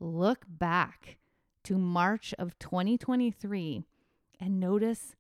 look 0.00 0.44
back 0.48 1.16
to 1.64 1.78
March 1.78 2.34
of 2.38 2.58
2023 2.58 3.84
and 4.40 4.60
notice 4.60 5.14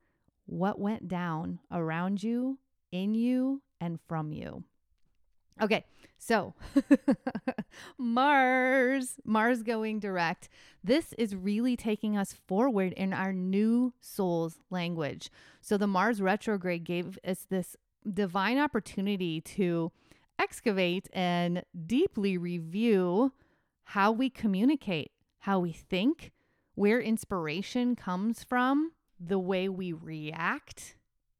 what 0.46 0.78
went 0.78 1.08
down 1.08 1.58
around 1.70 2.22
you, 2.22 2.58
in 2.92 3.14
you, 3.14 3.62
and 3.80 3.98
from 4.06 4.32
you. 4.32 4.64
Okay, 5.60 5.84
so 6.18 6.54
Mars, 7.98 9.14
Mars 9.24 9.62
going 9.62 9.98
direct. 9.98 10.48
This 10.84 11.14
is 11.16 11.34
really 11.34 11.76
taking 11.76 12.16
us 12.16 12.32
forward 12.32 12.92
in 12.92 13.12
our 13.12 13.32
new 13.32 13.94
soul's 14.00 14.58
language. 14.70 15.30
So 15.62 15.78
the 15.78 15.86
Mars 15.86 16.20
retrograde 16.20 16.84
gave 16.84 17.18
us 17.26 17.46
this 17.48 17.76
divine 18.12 18.58
opportunity 18.58 19.40
to 19.40 19.92
excavate 20.38 21.08
and 21.12 21.62
deeply 21.86 22.36
review 22.36 23.32
how 23.90 24.12
we 24.12 24.28
communicate, 24.28 25.12
how 25.40 25.58
we 25.58 25.72
think, 25.72 26.32
where 26.74 27.00
inspiration 27.00 27.96
comes 27.96 28.44
from, 28.44 28.92
the 29.18 29.38
way 29.38 29.68
we 29.68 29.92
react 29.92 30.96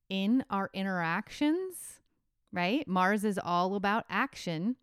in 0.09 0.45
our 0.51 0.71
interactions 0.73 2.01
right? 2.57 2.89
Mars 2.89 3.25
is 3.25 3.39
all 3.43 3.75
about 3.75 4.05
action. 4.09 4.77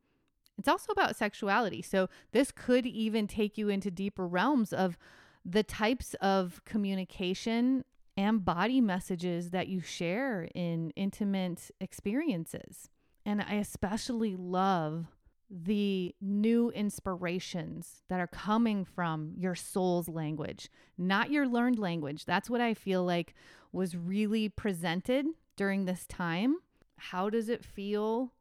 It's 0.58 0.68
also 0.68 0.92
about 0.92 1.16
sexuality. 1.16 1.82
So, 1.82 2.08
this 2.32 2.52
could 2.52 2.86
even 2.86 3.28
take 3.28 3.58
you 3.58 3.70
into 3.70 3.90
deeper 3.90 4.28
realms 4.28 4.72
of 4.72 4.98
the 5.44 5.64
types 5.64 6.14
of 6.16 6.62
communication 6.64 7.84
and 8.16 8.46
body 8.46 8.80
messages 8.80 9.50
that 9.50 9.68
you 9.68 9.82
share 9.82 10.48
in 10.54 10.92
intimate 10.92 11.72
experiences. 11.82 12.90
And 13.26 13.42
I 13.42 13.56
especially 13.56 14.36
love 14.36 15.08
the 15.50 16.16
new 16.22 16.70
inspirations 16.72 18.02
that 18.10 18.20
are 18.20 18.28
coming 18.28 18.86
from 18.86 19.34
your 19.38 19.56
soul's 19.56 20.08
language, 20.08 20.70
not 20.98 21.30
your 21.30 21.48
learned 21.48 21.80
language. 21.80 22.26
That's 22.26 22.50
what 22.50 22.62
I 22.62 22.74
feel 22.74 23.04
like 23.04 23.34
was 23.72 23.96
really 23.96 24.50
presented 24.50 25.26
during 25.56 25.86
this 25.86 26.06
time 26.08 26.58
how 26.98 27.30
does 27.30 27.50
it 27.50 27.66
feel 27.66 28.34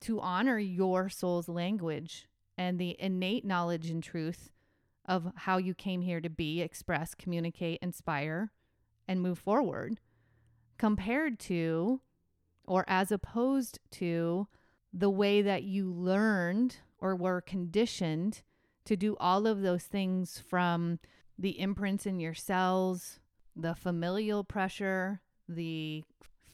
to 0.00 0.20
honor 0.20 0.58
your 0.58 1.08
soul's 1.08 1.48
language 1.48 2.28
and 2.56 2.78
the 2.78 2.96
innate 2.98 3.44
knowledge 3.44 3.90
and 3.90 4.02
truth 4.02 4.50
of 5.06 5.32
how 5.34 5.56
you 5.56 5.74
came 5.74 6.02
here 6.02 6.20
to 6.20 6.30
be, 6.30 6.60
express, 6.60 7.14
communicate, 7.14 7.80
inspire, 7.82 8.52
and 9.08 9.20
move 9.20 9.38
forward, 9.38 9.98
compared 10.78 11.38
to 11.40 12.00
or 12.64 12.84
as 12.86 13.10
opposed 13.10 13.80
to 13.90 14.46
the 14.92 15.10
way 15.10 15.42
that 15.42 15.62
you 15.62 15.90
learned 15.90 16.78
or 16.98 17.14
were 17.14 17.40
conditioned 17.40 18.42
to 18.84 18.96
do 18.96 19.16
all 19.20 19.46
of 19.46 19.62
those 19.62 19.84
things 19.84 20.42
from 20.48 20.98
the 21.38 21.58
imprints 21.60 22.06
in 22.06 22.20
your 22.20 22.34
cells, 22.34 23.20
the 23.56 23.74
familial 23.74 24.44
pressure, 24.44 25.20
the 25.48 26.04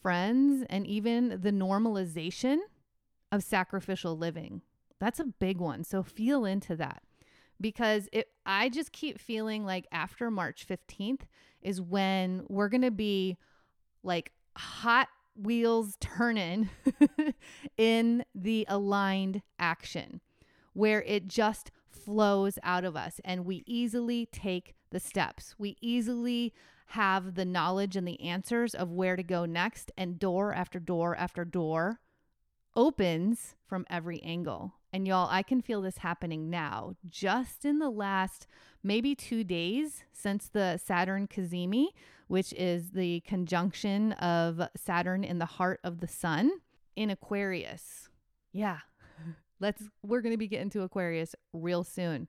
friends 0.03 0.65
and 0.71 0.87
even 0.87 1.41
the 1.41 1.51
normalization 1.51 2.59
of 3.33 3.43
sacrificial 3.43 4.17
living. 4.17 4.63
That's 5.01 5.21
a 5.21 5.25
big 5.25 5.59
one. 5.59 5.85
So 5.85 6.03
feel 6.03 6.45
into 6.45 6.77
that 6.77 7.03
because 7.61 8.09
it 8.13 8.29
I 8.45 8.69
just 8.69 8.93
keep 8.93 9.19
feeling 9.19 9.65
like 9.65 9.87
after 9.91 10.31
March 10.31 10.67
15th 10.67 11.23
is 11.63 11.81
when 11.81 12.45
we're 12.49 12.69
going 12.69 12.83
to 12.83 12.91
be 12.91 13.37
like 14.03 14.33
hot 14.57 15.09
wheels 15.37 15.97
turning 16.01 16.71
in 17.77 18.25
the 18.35 18.65
aligned 18.69 19.43
action 19.59 20.21
where 20.73 21.03
it 21.03 21.27
just 21.29 21.71
flows 21.89 22.59
out 22.63 22.85
of 22.85 22.97
us 22.97 23.21
and 23.25 23.45
we 23.45 23.63
easily 23.67 24.27
take 24.27 24.75
the 24.91 25.01
steps. 25.01 25.55
We 25.59 25.77
easily 25.81 26.53
have 26.91 27.35
the 27.35 27.45
knowledge 27.45 27.97
and 27.97 28.07
the 28.07 28.21
answers 28.21 28.75
of 28.75 28.93
where 28.93 29.17
to 29.17 29.23
go 29.23 29.45
next, 29.45 29.91
and 29.97 30.19
door 30.19 30.55
after 30.55 30.79
door 30.79 31.17
after 31.17 31.45
door 31.45 32.01
opens 32.77 33.57
from 33.67 33.85
every 33.91 34.23
angle. 34.23 34.75
And 34.93 35.07
y'all, 35.07 35.29
I 35.31 35.43
can 35.43 35.61
feel 35.61 35.83
this 35.83 35.99
happening 35.99 36.49
now, 36.49 36.95
just 37.09 37.65
in 37.65 37.79
the 37.79 37.91
last 37.91 38.47
maybe 38.83 39.15
two 39.15 39.45
days 39.45 40.05
since 40.13 40.49
the 40.49 40.79
Saturn 40.83 41.27
Cazimi, 41.27 41.89
which 42.29 42.53
is 42.55 42.91
the 42.91 43.21
conjunction 43.21 44.13
of 44.13 44.69
Saturn 44.77 45.25
in 45.25 45.39
the 45.39 45.47
heart 45.47 45.81
of 45.85 46.01
the 46.01 46.09
sun 46.09 46.51
in 46.95 47.11
Aquarius. 47.11 48.09
Yeah, 48.53 48.79
let's, 49.61 49.83
we're 50.03 50.23
going 50.23 50.35
to 50.35 50.39
be 50.39 50.49
getting 50.49 50.71
to 50.71 50.83
Aquarius 50.83 51.35
real 51.53 51.85
soon. 51.85 52.29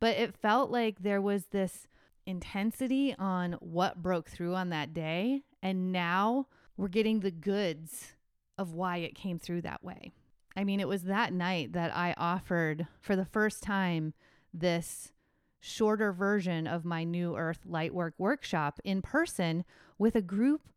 But 0.00 0.16
it 0.16 0.36
felt 0.36 0.70
like 0.70 1.00
there 1.00 1.20
was 1.20 1.46
this 1.46 1.86
intensity 2.26 3.14
on 3.18 3.54
what 3.60 4.02
broke 4.02 4.28
through 4.28 4.54
on 4.54 4.70
that 4.70 4.92
day. 4.92 5.42
And 5.62 5.92
now 5.92 6.46
we're 6.76 6.88
getting 6.88 7.20
the 7.20 7.30
goods 7.30 8.14
of 8.58 8.72
why 8.72 8.98
it 8.98 9.14
came 9.14 9.38
through 9.38 9.62
that 9.62 9.82
way. 9.82 10.12
I 10.56 10.64
mean, 10.64 10.80
it 10.80 10.88
was 10.88 11.04
that 11.04 11.32
night 11.32 11.72
that 11.74 11.94
I 11.94 12.14
offered 12.16 12.86
for 13.00 13.14
the 13.14 13.24
first 13.24 13.62
time 13.62 14.14
this 14.54 15.12
shorter 15.60 16.12
version 16.12 16.66
of 16.66 16.84
my 16.84 17.04
New 17.04 17.36
Earth 17.36 17.60
Lightwork 17.68 18.12
workshop 18.18 18.80
in 18.84 19.02
person 19.02 19.64
with 19.98 20.14
a 20.14 20.22
group 20.22 20.68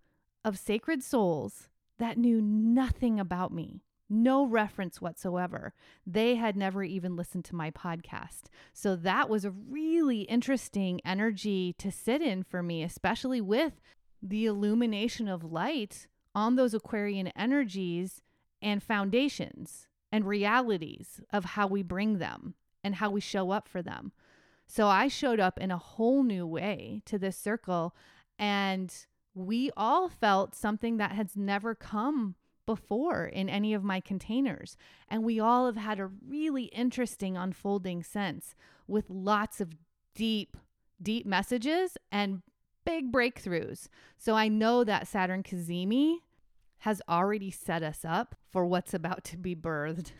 of 0.44 0.58
sacred 0.58 1.04
souls 1.04 1.70
that 1.98 2.18
knew 2.18 2.42
nothing 2.42 3.20
about 3.20 3.54
me 3.54 3.84
no 4.10 4.46
reference 4.46 5.00
whatsoever. 5.00 5.74
They 6.06 6.36
had 6.36 6.58
never 6.58 6.84
even 6.84 7.16
listened 7.16 7.46
to 7.46 7.56
my 7.56 7.70
podcast. 7.72 8.44
So 8.74 8.96
that 8.96 9.30
was 9.30 9.46
a 9.46 9.52
really 9.52 10.22
interesting 10.22 11.00
energy 11.06 11.74
to 11.78 11.92
sit 11.92 12.22
in 12.22 12.44
for 12.44 12.64
me, 12.64 12.82
especially 12.82 13.40
with 13.40 13.74
the 14.22 14.46
illumination 14.46 15.28
of 15.28 15.44
light 15.44 16.08
on 16.34 16.56
those 16.56 16.74
Aquarian 16.74 17.28
energies 17.36 18.22
and 18.62 18.82
foundations 18.84 19.88
and 20.12 20.26
realities 20.26 21.22
of 21.32 21.46
how 21.46 21.68
we 21.68 21.84
bring 21.84 22.18
them 22.18 22.56
and 22.84 22.96
how 22.96 23.10
we 23.10 23.22
show 23.22 23.52
up 23.52 23.68
for 23.68 23.82
them. 23.82 24.12
So 24.68 24.88
I 24.88 25.08
showed 25.08 25.40
up 25.40 25.60
in 25.60 25.72
a 25.72 25.78
whole 25.78 26.24
new 26.24 26.46
way 26.46 27.02
to 27.06 27.18
this 27.18 27.38
circle, 27.38 27.96
and 28.38 28.94
we 29.34 29.72
all 29.76 30.10
felt 30.10 30.56
something 30.56 30.98
that 30.98 31.14
has 31.14 31.36
never 31.36 31.74
come 31.74 32.36
before 32.66 33.26
in 33.26 33.50
any 33.50 33.74
of 33.74 33.84
my 33.84 34.00
containers. 34.00 34.78
And 35.08 35.24
we 35.24 35.40
all 35.40 35.66
have 35.66 35.78
had 35.78 36.00
a 36.00 36.12
really 36.28 36.66
interesting 36.66 37.36
unfolding 37.36 38.04
sense 38.04 38.54
with 38.88 39.10
lots 39.10 39.60
of 39.60 39.74
deep, 40.14 40.56
deep 41.02 41.26
messages 41.26 41.98
and 42.12 42.44
big 42.86 43.12
breakthroughs. 43.12 43.88
So 44.18 44.36
I 44.36 44.50
know 44.50 44.84
that 44.84 45.08
Saturn 45.08 45.42
Cazimi 45.42 46.18
has 46.80 47.02
already 47.10 47.52
set 47.52 47.84
us 47.84 48.06
up 48.06 48.36
for 48.52 48.66
what's 48.66 48.94
about 48.94 49.24
to 49.26 49.38
be 49.38 49.56
birthed 49.56 50.12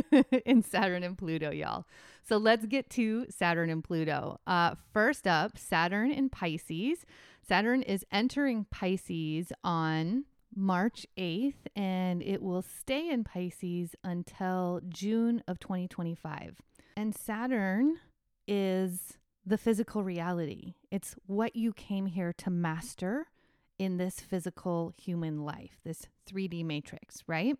in 0.44 0.62
Saturn 0.62 1.02
and 1.02 1.16
Pluto, 1.16 1.50
y'all. 1.50 1.86
So 2.24 2.36
let's 2.36 2.66
get 2.66 2.90
to 2.90 3.26
Saturn 3.30 3.70
and 3.70 3.82
Pluto. 3.82 4.40
Uh, 4.46 4.74
first 4.92 5.26
up, 5.26 5.56
Saturn 5.56 6.10
in 6.10 6.28
Pisces. 6.28 7.06
Saturn 7.46 7.82
is 7.82 8.04
entering 8.10 8.66
Pisces 8.70 9.52
on 9.62 10.24
March 10.54 11.06
8th, 11.16 11.54
and 11.76 12.22
it 12.22 12.42
will 12.42 12.62
stay 12.62 13.08
in 13.08 13.22
Pisces 13.22 13.94
until 14.02 14.80
June 14.88 15.42
of 15.46 15.60
2025. 15.60 16.56
And 16.96 17.14
Saturn 17.14 17.96
is 18.46 19.18
the 19.46 19.58
physical 19.58 20.04
reality, 20.04 20.74
it's 20.90 21.14
what 21.26 21.56
you 21.56 21.72
came 21.72 22.04
here 22.04 22.34
to 22.34 22.50
master 22.50 23.28
in 23.78 23.96
this 23.96 24.20
physical 24.20 24.92
human 24.96 25.44
life, 25.44 25.78
this 25.84 26.06
3D 26.28 26.64
matrix, 26.64 27.22
right? 27.26 27.56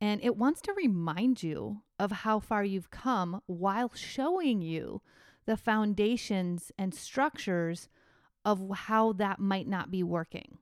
And 0.00 0.22
it 0.22 0.36
wants 0.36 0.60
to 0.62 0.72
remind 0.72 1.42
you 1.42 1.82
of 1.98 2.12
how 2.12 2.38
far 2.38 2.64
you've 2.64 2.90
come 2.90 3.42
while 3.46 3.92
showing 3.94 4.62
you 4.62 5.02
the 5.46 5.56
foundations 5.56 6.70
and 6.78 6.94
structures 6.94 7.88
of 8.44 8.70
how 8.72 9.12
that 9.14 9.40
might 9.40 9.66
not 9.66 9.90
be 9.90 10.02
working 10.02 10.58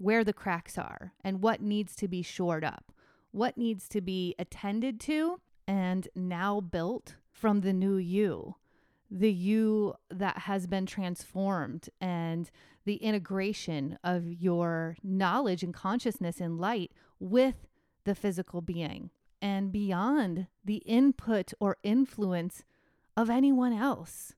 where 0.00 0.24
the 0.24 0.32
cracks 0.32 0.78
are 0.78 1.12
and 1.22 1.42
what 1.42 1.60
needs 1.60 1.94
to 1.94 2.08
be 2.08 2.22
shored 2.22 2.64
up, 2.64 2.90
what 3.32 3.58
needs 3.58 3.86
to 3.86 4.00
be 4.00 4.34
attended 4.38 4.98
to 4.98 5.38
and 5.68 6.08
now 6.14 6.58
built 6.58 7.16
from 7.30 7.60
the 7.60 7.72
new 7.72 7.96
you, 7.96 8.56
the 9.10 9.32
you 9.32 9.94
that 10.10 10.38
has 10.38 10.66
been 10.66 10.86
transformed 10.86 11.88
and 12.00 12.50
the 12.84 12.96
integration 12.96 13.98
of 14.04 14.32
your 14.32 14.96
knowledge 15.02 15.62
and 15.62 15.74
consciousness 15.74 16.40
in 16.40 16.58
light 16.58 16.92
with 17.18 17.66
the 18.04 18.14
physical 18.14 18.60
being 18.60 19.10
and 19.42 19.72
beyond 19.72 20.46
the 20.64 20.76
input 20.86 21.52
or 21.60 21.76
influence 21.82 22.62
of 23.16 23.28
anyone 23.28 23.72
else, 23.72 24.34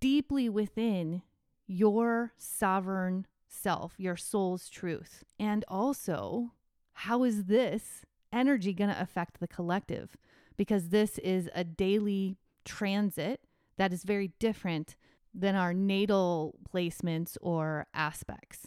deeply 0.00 0.48
within 0.48 1.22
your 1.66 2.32
sovereign 2.36 3.26
self, 3.48 3.94
your 3.96 4.16
soul's 4.16 4.68
truth? 4.68 5.24
And 5.38 5.64
also, 5.68 6.52
how 6.92 7.22
is 7.22 7.44
this 7.44 8.04
energy 8.32 8.72
going 8.72 8.90
to 8.90 9.00
affect 9.00 9.40
the 9.40 9.48
collective? 9.48 10.16
Because 10.56 10.88
this 10.88 11.18
is 11.18 11.48
a 11.54 11.64
daily 11.64 12.36
transit 12.64 13.40
that 13.80 13.94
is 13.94 14.04
very 14.04 14.30
different 14.38 14.94
than 15.32 15.54
our 15.54 15.72
natal 15.72 16.54
placements 16.70 17.38
or 17.40 17.86
aspects. 17.94 18.66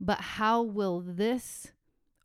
But 0.00 0.20
how 0.20 0.62
will 0.62 1.02
this 1.04 1.72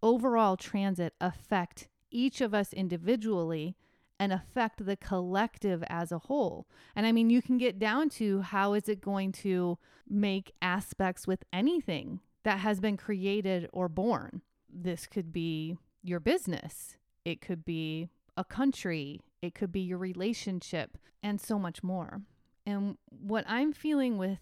overall 0.01 0.55
transit 0.55 1.13
affect 1.19 1.89
each 2.09 2.39
of 2.39 2.53
us 2.53 2.71
individually 2.71 3.75
and 4.17 4.31
affect 4.31 4.85
the 4.85 4.95
collective 4.95 5.83
as 5.89 6.13
a 6.13 6.19
whole. 6.19 6.65
And 6.95 7.05
I 7.05 7.11
mean, 7.11 7.29
you 7.29 7.41
can 7.41 7.57
get 7.57 7.77
down 7.77 8.07
to 8.11 8.39
how 8.39 8.73
is 8.73 8.87
it 8.87 9.01
going 9.01 9.33
to 9.33 9.77
make 10.07 10.53
aspects 10.61 11.27
with 11.27 11.43
anything 11.51 12.21
that 12.43 12.59
has 12.59 12.79
been 12.79 12.95
created 12.95 13.67
or 13.73 13.89
born. 13.89 14.43
This 14.69 15.07
could 15.07 15.33
be 15.33 15.77
your 16.01 16.21
business, 16.21 16.95
it 17.25 17.41
could 17.41 17.65
be 17.65 18.07
a 18.37 18.45
country, 18.45 19.19
it 19.41 19.55
could 19.55 19.71
be 19.71 19.81
your 19.81 19.97
relationship, 19.97 20.97
and 21.23 21.39
so 21.39 21.59
much 21.59 21.83
more. 21.83 22.21
And 22.65 22.97
what 23.09 23.45
I'm 23.47 23.73
feeling 23.73 24.17
with 24.17 24.39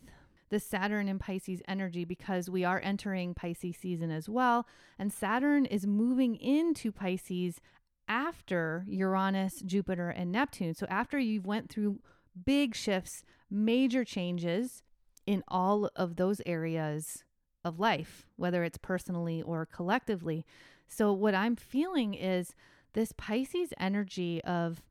the 0.49 0.60
Saturn 0.60 1.07
and 1.07 1.19
Pisces 1.19 1.62
energy 1.67 2.05
because 2.05 2.49
we 2.49 2.63
are 2.63 2.79
entering 2.83 3.33
Pisces 3.33 3.77
season 3.77 4.12
as 4.12 4.29
well. 4.29 4.65
And 4.97 5.12
Saturn 5.12 5.65
is 5.65 5.86
moving 5.86 6.36
into 6.36 6.91
Pisces 6.91 7.60
after 8.07 8.86
Uranus, 8.88 9.62
Jupiter, 9.65 10.10
and 10.10 10.31
Neptune. 10.31 10.73
So 10.73 10.86
after 10.89 11.19
you've 11.19 11.45
went 11.45 11.69
through 11.69 11.99
big 12.45 12.75
shifts, 12.75 13.23
major 13.49 14.05
changes 14.05 14.83
in 15.25 15.43
all 15.47 15.89
of 15.95 16.15
those 16.15 16.41
areas 16.45 17.23
of 17.65 17.79
life, 17.79 18.25
whether 18.38 18.63
it's 18.63 18.77
personally 18.77 19.41
or 19.41 19.65
collectively. 19.65 20.45
So 20.88 21.12
what 21.12 21.36
I'm 21.36 21.57
feeling 21.57 22.13
is 22.13 22.55
this 22.97 23.12
Pisces 23.12 23.73
energy 23.79 24.43
of 24.43 24.81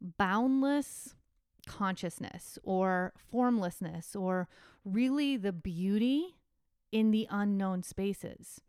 boundless 0.00 1.16
consciousness 1.66 2.60
or 2.62 3.12
formlessness 3.28 4.14
or 4.14 4.46
really 4.84 5.36
the 5.36 5.50
beauty 5.50 6.36
in 6.92 7.10
the 7.10 7.26
unknown 7.28 7.82
spaces 7.82 8.60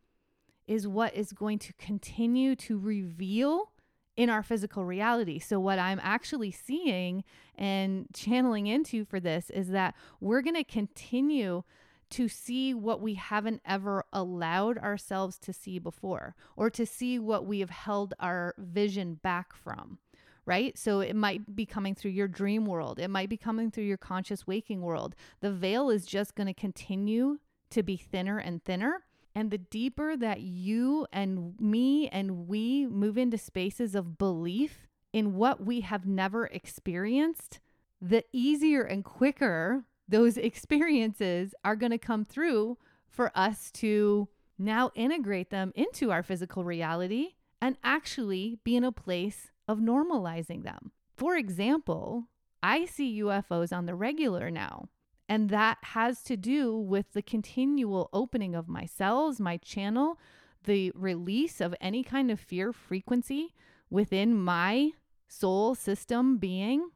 is 0.66 0.88
what 0.88 1.14
is 1.14 1.32
going 1.32 1.60
to 1.60 1.74
continue 1.74 2.56
to 2.56 2.80
reveal 2.80 3.72
in 4.16 4.32
our 4.32 4.42
physical 4.42 4.84
reality. 4.84 5.38
So, 5.38 5.60
what 5.60 5.78
I'm 5.78 6.00
actually 6.02 6.50
seeing 6.50 7.24
and 7.56 8.08
channeling 8.16 8.66
into 8.66 9.06
for 9.06 9.20
this 9.20 9.52
is 9.52 9.70
that 9.70 9.94
we're 10.20 10.42
going 10.42 10.56
to 10.56 10.64
continue 10.64 11.62
to 12.12 12.28
see 12.28 12.74
what 12.74 13.02
we 13.02 13.16
haven't 13.16 13.62
ever 13.66 14.06
allowed 14.14 14.78
ourselves 14.78 15.38
to 15.40 15.54
see 15.54 15.80
before, 15.80 16.36
or 16.56 16.70
to 16.70 16.86
see 16.86 17.20
what 17.20 17.46
we 17.46 17.60
have 17.60 17.70
held 17.70 18.14
our 18.20 18.56
vision 18.58 19.16
back 19.16 19.54
from. 19.54 20.00
Right. 20.46 20.78
So 20.78 21.02
it 21.02 21.16
might 21.16 21.58
be 21.58 21.66
coming 21.66 21.94
through 21.94 22.12
your 22.12 22.30
dream 22.30 22.66
world. 22.66 23.00
It 23.00 23.10
might 23.10 23.28
be 23.28 23.36
coming 23.36 23.70
through 23.70 23.84
your 23.84 23.98
conscious 23.98 24.48
waking 24.48 24.82
world. 24.82 25.14
The 25.42 25.52
veil 25.52 25.90
is 25.90 26.06
just 26.06 26.36
going 26.36 26.48
to 26.48 26.54
continue 26.54 27.40
to 27.72 27.84
be 27.84 27.98
thinner 27.98 28.38
and 28.38 28.64
thinner 28.64 29.04
and 29.38 29.52
the 29.52 29.60
deeper 29.60 30.18
that 30.18 30.42
you 30.42 31.06
and 31.14 31.54
me 31.60 32.08
and 32.08 32.48
we 32.48 32.88
move 32.88 33.20
into 33.20 33.38
spaces 33.38 33.94
of 33.94 34.18
belief 34.18 34.88
in 35.14 35.36
what 35.36 35.64
we 35.64 35.82
have 35.82 36.08
never 36.08 36.48
experienced, 36.48 37.60
the 38.02 38.24
easier 38.34 38.82
and 38.82 39.06
quicker 39.06 39.84
those 40.08 40.38
experiences 40.38 41.54
are 41.64 41.76
going 41.76 41.92
to 41.92 41.98
come 41.98 42.24
through 42.24 42.78
for 43.10 43.32
us 43.36 43.72
to 43.72 44.28
now 44.58 44.92
integrate 44.96 45.50
them 45.50 45.72
into 45.76 46.12
our 46.12 46.24
physical 46.24 46.64
reality 46.64 47.36
and 47.62 47.78
actually 47.84 48.60
be 48.64 48.76
in 48.76 48.84
a 48.84 48.92
place 48.92 49.52
of 49.68 49.80
normalizing 49.80 50.64
them. 50.64 50.92
For 51.16 51.36
example, 51.36 52.28
I 52.62 52.86
see 52.86 53.22
UFOs 53.22 53.76
on 53.76 53.86
the 53.86 53.96
regular 53.96 54.50
now. 54.50 54.90
And 55.30 55.50
that 55.50 55.78
has 55.84 56.24
to 56.24 56.38
do 56.38 56.78
with 56.78 57.12
the 57.14 57.22
continual 57.22 58.10
opening 58.14 58.56
of 58.56 58.70
my 58.70 58.86
cells, 58.86 59.40
my 59.40 59.58
channel, 59.58 60.18
the 60.64 60.92
release 60.96 61.60
of 61.60 61.76
any 61.82 62.04
kind 62.04 62.32
of 62.32 62.40
fear 62.40 62.72
frequency 62.72 63.54
within 63.90 64.34
my 64.34 64.92
soul 65.28 65.76
system 65.76 66.38
being, 66.38 66.90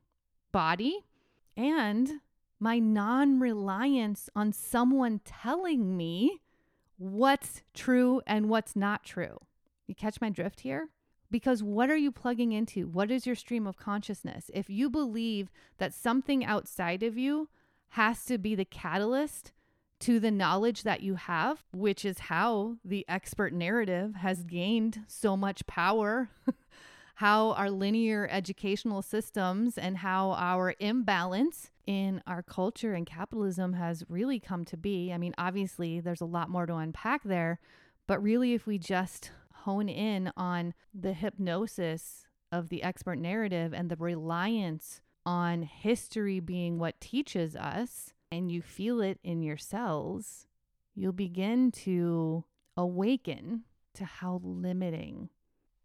body, 0.52 1.06
and 1.58 2.22
my 2.62 2.78
non 2.78 3.40
reliance 3.40 4.30
on 4.36 4.54
someone 4.54 5.20
telling 5.26 5.98
me 5.98 6.42
what's 6.98 7.64
true 7.74 8.22
and 8.28 8.48
what's 8.48 8.76
not 8.76 9.04
true. 9.04 9.40
You 9.88 9.96
catch 9.96 10.22
my 10.22 10.30
drift 10.30 10.62
here? 10.62 10.90
Because 11.32 11.64
what 11.64 11.90
are 11.90 11.98
you 11.98 12.12
plugging 12.12 12.52
into? 12.52 12.88
What 12.88 13.10
is 13.10 13.26
your 13.26 13.36
stream 13.36 13.66
of 13.66 13.78
consciousness? 13.78 14.52
If 14.54 14.70
you 14.70 14.90
believe 14.90 15.50
that 15.80 15.94
something 15.94 16.46
outside 16.46 17.02
of 17.02 17.18
you 17.18 17.50
has 17.90 18.26
to 18.26 18.38
be 18.38 18.54
the 18.54 18.66
catalyst 18.66 19.54
to 20.02 20.20
the 20.20 20.32
knowledge 20.32 20.84
that 20.84 21.02
you 21.02 21.16
have, 21.16 21.64
which 21.72 22.06
is 22.06 22.20
how 22.20 22.78
the 22.86 23.06
expert 23.08 23.54
narrative 23.54 24.16
has 24.16 24.44
gained 24.44 25.04
so 25.08 25.36
much 25.36 25.66
power, 25.66 26.30
how 27.22 27.52
our 27.52 27.70
linear 27.70 28.28
educational 28.32 29.04
systems 29.04 29.78
and 29.78 30.00
how 30.00 30.32
our 30.32 30.74
imbalance 30.80 31.70
in 31.86 32.20
our 32.26 32.42
culture 32.42 32.96
and 32.96 33.06
capitalism 33.06 33.74
has 33.74 34.04
really 34.10 34.40
come 34.40 34.66
to 34.66 34.76
be. 34.76 35.14
I 35.14 35.20
mean, 35.20 35.36
obviously, 35.38 36.00
there's 36.00 36.22
a 36.22 36.26
lot 36.26 36.50
more 36.50 36.66
to 36.66 36.74
unpack 36.78 37.22
there, 37.22 37.60
but 38.08 38.24
really, 38.24 38.56
if 38.56 38.66
we 38.66 38.80
just 38.80 39.30
hone 39.54 39.88
in 39.88 40.32
on 40.36 40.74
the 40.96 41.14
hypnosis 41.14 42.26
of 42.52 42.70
the 42.70 42.82
expert 42.82 43.20
narrative 43.20 43.72
and 43.72 43.92
the 43.92 43.98
reliance 43.98 45.00
on 45.24 45.62
history 45.62 46.40
being 46.40 46.80
what 46.80 47.00
teaches 47.00 47.56
us, 47.56 48.16
and 48.32 48.52
you 48.52 48.64
feel 48.64 49.00
it 49.00 49.20
in 49.24 49.44
your 49.44 49.58
cells, 49.58 50.48
you'll 50.96 51.12
begin 51.12 51.72
to 51.72 52.46
awaken 52.76 53.62
to 53.94 54.06
how 54.06 54.42
limiting 54.44 55.30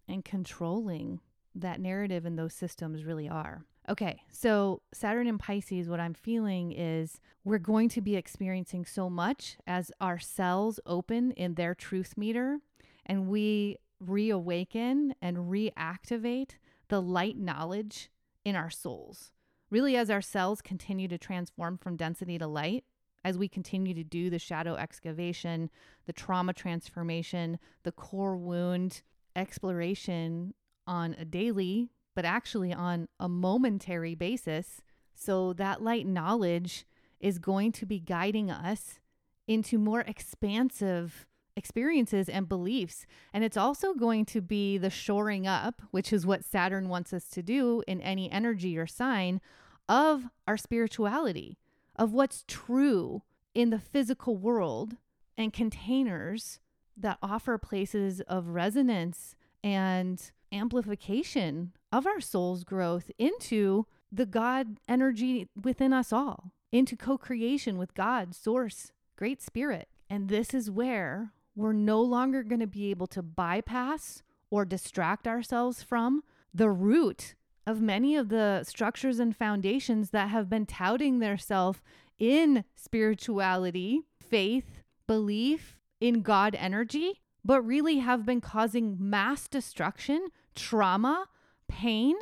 and 0.09 0.25
controlling 0.25 1.21
that 1.55 1.81
narrative 1.81 2.25
and 2.27 2.38
those 2.38 2.55
systems 2.55 3.05
really 3.05 3.29
are. 3.29 3.64
Okay, 3.88 4.23
so 4.31 4.83
Saturn 4.92 5.29
in 5.29 5.38
Pisces, 5.38 5.88
what 5.88 6.01
I'm 6.01 6.14
feeling 6.14 6.73
is 6.73 7.21
we're 7.45 7.59
going 7.59 7.88
to 7.90 8.01
be 8.01 8.16
experiencing 8.16 8.85
so 8.85 9.09
much 9.09 9.57
as 9.66 9.92
our 10.01 10.19
cells 10.19 10.81
open 10.87 11.31
in 11.33 11.55
their 11.55 11.75
truth 11.75 12.14
meter 12.16 12.59
and 13.05 13.29
we 13.29 13.77
reawaken 14.01 15.14
and 15.23 15.37
reactivate 15.37 16.57
the 16.88 17.01
light 17.01 17.38
knowledge 17.38 18.11
in 18.45 18.57
our 18.57 18.71
souls. 18.71 19.31
Really, 19.71 19.97
as 19.97 20.11
our 20.11 20.23
cells 20.23 20.61
continue 20.61 21.09
to 21.09 21.19
transform 21.19 21.79
from 21.79 21.97
density 21.97 22.38
to 22.38 22.47
light, 22.47 22.85
as 23.25 23.37
we 23.37 23.49
continue 23.49 23.95
to 23.95 24.05
do 24.05 24.31
the 24.31 24.38
shadow 24.38 24.75
excavation, 24.75 25.71
the 26.07 26.12
trauma 26.12 26.53
transformation, 26.53 27.59
the 27.83 27.90
core 27.90 28.37
wound 28.37 29.03
exploration 29.37 30.55
on 30.87 31.14
a 31.18 31.25
daily 31.25 31.90
but 32.16 32.25
actually 32.25 32.72
on 32.72 33.07
a 33.20 33.29
momentary 33.29 34.16
basis. 34.16 34.81
So 35.14 35.53
that 35.53 35.83
light 35.83 36.07
knowledge 36.07 36.87
is 37.20 37.38
going 37.38 37.72
to 37.72 37.87
be 37.87 38.01
guiding 38.01 38.51
us 38.51 38.99
into 39.46 39.79
more 39.79 40.01
expansive 40.01 41.27
experiences 41.57 42.29
and 42.29 42.49
beliefs. 42.49 43.07
And 43.33 43.44
it's 43.44 43.57
also 43.57 43.94
going 43.94 44.25
to 44.27 44.40
be 44.40 44.79
the 44.79 44.90
shoring 44.90 45.46
up, 45.46 45.83
which 45.90 46.12
is 46.12 46.27
what 46.27 46.44
Saturn 46.44 46.88
wants 46.88 47.12
us 47.12 47.29
to 47.29 47.42
do 47.42 47.83
in 47.87 48.01
any 48.01 48.31
energy 48.33 48.77
or 48.77 48.87
sign 48.87 49.40
of 49.88 50.25
our 50.49 50.57
spirituality, 50.57 51.59
of 51.94 52.12
what's 52.12 52.44
true 52.49 53.22
in 53.55 53.70
the 53.70 53.79
physical 53.79 54.37
world 54.37 54.96
and 55.38 55.53
containers 55.53 56.61
that 56.96 57.18
offer 57.22 57.59
places 57.59 58.20
of 58.22 58.48
resonance 58.48 59.35
and 59.62 60.30
amplification 60.52 61.72
of 61.92 62.06
our 62.06 62.20
soul's 62.20 62.64
growth 62.64 63.11
into 63.18 63.87
the 64.12 64.26
God 64.26 64.78
energy 64.88 65.48
within 65.61 65.92
us 65.92 66.12
all, 66.12 66.52
into 66.72 66.96
co 66.96 67.18
creation 67.18 67.78
with 67.78 67.94
God, 67.94 68.35
Source, 68.35 68.92
Great 69.16 69.42
Spirit. 69.42 69.88
And 70.09 70.28
this 70.28 70.54
is 70.54 70.70
where 70.70 71.32
we're 71.54 71.72
no 71.72 72.00
longer 72.00 72.42
going 72.42 72.61
to 72.61 72.66
be 72.66 72.90
able 72.90 73.06
to 73.09 73.22
bypass 73.22 74.22
or 74.50 74.64
distract 74.64 75.26
ourselves 75.26 75.82
from 75.82 76.22
the 76.54 76.70
root 76.70 77.35
of 77.66 77.80
many 77.80 78.14
of 78.14 78.28
the 78.28 78.62
structures 78.62 79.18
and 79.18 79.37
foundations 79.37 80.11
that 80.11 80.28
have 80.28 80.48
been 80.48 80.66
touting 80.66 81.18
themselves 81.18 81.80
in 82.18 82.64
spirituality, 82.76 84.02
faith, 84.20 84.82
belief 85.06 85.75
in 86.00 86.22
God 86.22 86.54
energy, 86.54 87.20
but 87.44 87.62
really 87.62 87.98
have 87.98 88.26
been 88.26 88.40
causing 88.40 88.96
mass 88.98 89.48
destruction, 89.48 90.28
trauma, 90.54 91.26
pain, 91.68 92.16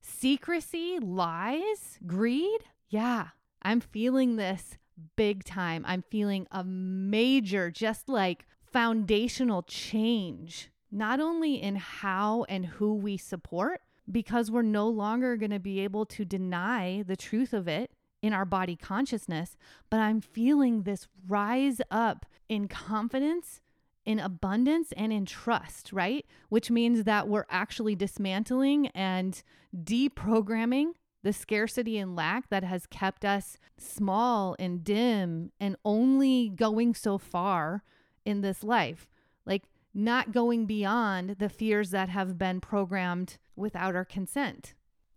secrecy, 0.00 0.98
lies, 1.00 1.98
greed. 2.06 2.60
Yeah, 2.88 3.28
I'm 3.62 3.80
feeling 3.80 4.36
this 4.36 4.78
big 5.16 5.44
time. 5.44 5.84
I'm 5.86 6.02
feeling 6.10 6.46
a 6.50 6.64
major, 6.64 7.70
just 7.70 8.08
like 8.08 8.46
foundational 8.72 9.62
change, 9.62 10.70
not 10.90 11.20
only 11.20 11.62
in 11.62 11.76
how 11.76 12.44
and 12.48 12.66
who 12.66 12.94
we 12.94 13.16
support, 13.16 13.80
because 14.10 14.50
we're 14.50 14.62
no 14.62 14.88
longer 14.88 15.36
going 15.36 15.50
to 15.50 15.58
be 15.58 15.80
able 15.80 16.06
to 16.06 16.24
deny 16.24 17.04
the 17.06 17.16
truth 17.16 17.52
of 17.52 17.68
it 17.68 17.90
in 18.22 18.32
our 18.32 18.44
body 18.44 18.76
consciousness, 18.76 19.56
but 19.90 20.00
I'm 20.00 20.20
feeling 20.20 20.82
this 20.82 21.06
rise 21.26 21.80
up 21.90 22.26
in 22.48 22.68
confidence 22.68 23.60
in 24.08 24.18
abundance 24.18 24.90
and 24.92 25.12
in 25.12 25.26
trust, 25.26 25.92
right? 25.92 26.24
Which 26.48 26.70
means 26.70 27.04
that 27.04 27.28
we're 27.28 27.44
actually 27.50 27.94
dismantling 27.94 28.86
and 28.94 29.42
deprogramming 29.76 30.92
the 31.22 31.34
scarcity 31.34 31.98
and 31.98 32.16
lack 32.16 32.48
that 32.48 32.64
has 32.64 32.86
kept 32.86 33.22
us 33.22 33.58
small 33.76 34.56
and 34.58 34.82
dim 34.82 35.52
and 35.60 35.76
only 35.84 36.48
going 36.48 36.94
so 36.94 37.18
far 37.18 37.82
in 38.24 38.40
this 38.40 38.64
life. 38.64 39.10
Like, 39.44 39.64
not 39.92 40.32
going 40.32 40.64
beyond 40.64 41.36
the 41.38 41.50
fears 41.50 41.90
that 41.90 42.08
have 42.08 42.38
been 42.38 42.62
programmed 42.62 43.36
without 43.56 43.94
our 43.94 44.06
consent. 44.06 44.72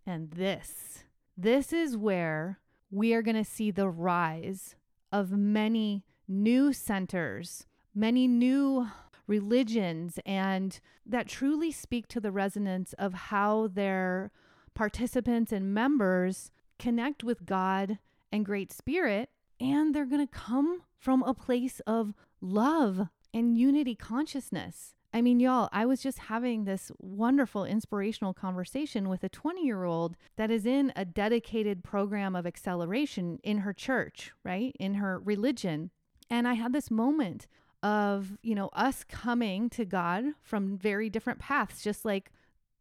And 0.05 0.31
this, 0.31 1.05
this 1.37 1.71
is 1.71 1.95
where 1.95 2.59
we 2.91 3.13
are 3.13 3.21
going 3.21 3.35
to 3.35 3.43
see 3.43 3.71
the 3.71 3.89
rise 3.89 4.75
of 5.11 5.31
many 5.31 6.03
new 6.27 6.71
centers 6.71 7.65
many 7.93 8.27
new 8.27 8.87
religions 9.27 10.19
and 10.25 10.79
that 11.05 11.27
truly 11.27 11.71
speak 11.71 12.07
to 12.07 12.19
the 12.19 12.31
resonance 12.31 12.93
of 12.93 13.13
how 13.13 13.67
their 13.67 14.31
participants 14.73 15.51
and 15.51 15.73
members 15.73 16.51
connect 16.79 17.23
with 17.23 17.45
God 17.45 17.99
and 18.31 18.45
Great 18.45 18.71
Spirit. 18.71 19.29
And 19.59 19.93
they're 19.93 20.05
going 20.05 20.25
to 20.25 20.33
come 20.33 20.81
from 20.97 21.21
a 21.23 21.33
place 21.33 21.81
of 21.85 22.13
love 22.39 23.07
and 23.33 23.57
unity 23.57 23.95
consciousness. 23.95 24.95
I 25.13 25.21
mean, 25.21 25.39
y'all, 25.39 25.67
I 25.73 25.85
was 25.85 26.01
just 26.01 26.19
having 26.19 26.63
this 26.63 26.91
wonderful 26.97 27.65
inspirational 27.65 28.33
conversation 28.33 29.09
with 29.09 29.23
a 29.23 29.29
20 29.29 29.65
year 29.65 29.83
old 29.83 30.15
that 30.37 30.49
is 30.49 30.65
in 30.65 30.93
a 30.95 31.03
dedicated 31.03 31.83
program 31.83 32.35
of 32.35 32.47
acceleration 32.47 33.39
in 33.43 33.59
her 33.59 33.73
church, 33.73 34.31
right? 34.43 34.75
In 34.79 34.95
her 34.95 35.19
religion. 35.19 35.91
And 36.29 36.47
I 36.47 36.53
had 36.53 36.71
this 36.71 36.89
moment 36.89 37.47
of, 37.83 38.37
you 38.41 38.55
know, 38.55 38.69
us 38.73 39.03
coming 39.03 39.69
to 39.71 39.83
God 39.83 40.25
from 40.41 40.77
very 40.77 41.09
different 41.09 41.39
paths, 41.39 41.83
just 41.83 42.05
like 42.05 42.31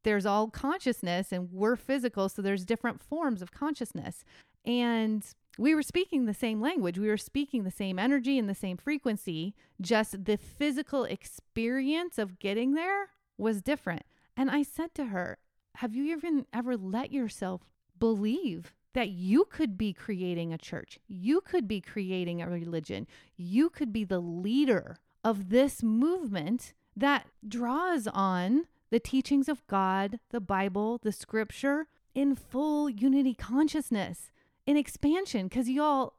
there's 0.04 0.26
all 0.26 0.48
consciousness 0.48 1.32
and 1.32 1.50
we're 1.50 1.76
physical. 1.76 2.28
So 2.28 2.42
there's 2.42 2.64
different 2.64 3.00
forms 3.02 3.42
of 3.42 3.50
consciousness. 3.50 4.24
And 4.64 5.26
we 5.58 5.74
were 5.74 5.82
speaking 5.82 6.24
the 6.24 6.34
same 6.34 6.60
language. 6.60 6.98
We 6.98 7.08
were 7.08 7.16
speaking 7.16 7.64
the 7.64 7.70
same 7.70 7.98
energy 7.98 8.38
and 8.38 8.48
the 8.48 8.54
same 8.54 8.76
frequency. 8.76 9.54
Just 9.80 10.24
the 10.24 10.36
physical 10.36 11.04
experience 11.04 12.18
of 12.18 12.38
getting 12.38 12.74
there 12.74 13.10
was 13.36 13.62
different. 13.62 14.02
And 14.36 14.50
I 14.50 14.62
said 14.62 14.94
to 14.94 15.06
her, 15.06 15.38
Have 15.76 15.94
you 15.94 16.04
even 16.16 16.46
ever 16.52 16.76
let 16.76 17.12
yourself 17.12 17.62
believe 17.98 18.72
that 18.92 19.10
you 19.10 19.44
could 19.44 19.78
be 19.78 19.92
creating 19.92 20.52
a 20.52 20.58
church, 20.58 20.98
you 21.06 21.40
could 21.40 21.68
be 21.68 21.80
creating 21.80 22.42
a 22.42 22.48
religion, 22.48 23.06
you 23.36 23.70
could 23.70 23.92
be 23.92 24.04
the 24.04 24.20
leader 24.20 24.98
of 25.22 25.50
this 25.50 25.82
movement 25.82 26.72
that 26.96 27.26
draws 27.46 28.06
on 28.08 28.66
the 28.90 28.98
teachings 28.98 29.48
of 29.48 29.64
God, 29.68 30.18
the 30.30 30.40
Bible, 30.40 30.98
the 31.02 31.12
scripture 31.12 31.86
in 32.14 32.34
full 32.34 32.90
unity 32.90 33.34
consciousness, 33.34 34.30
in 34.70 34.76
expansion. 34.76 35.48
Because, 35.48 35.68
y'all, 35.68 36.14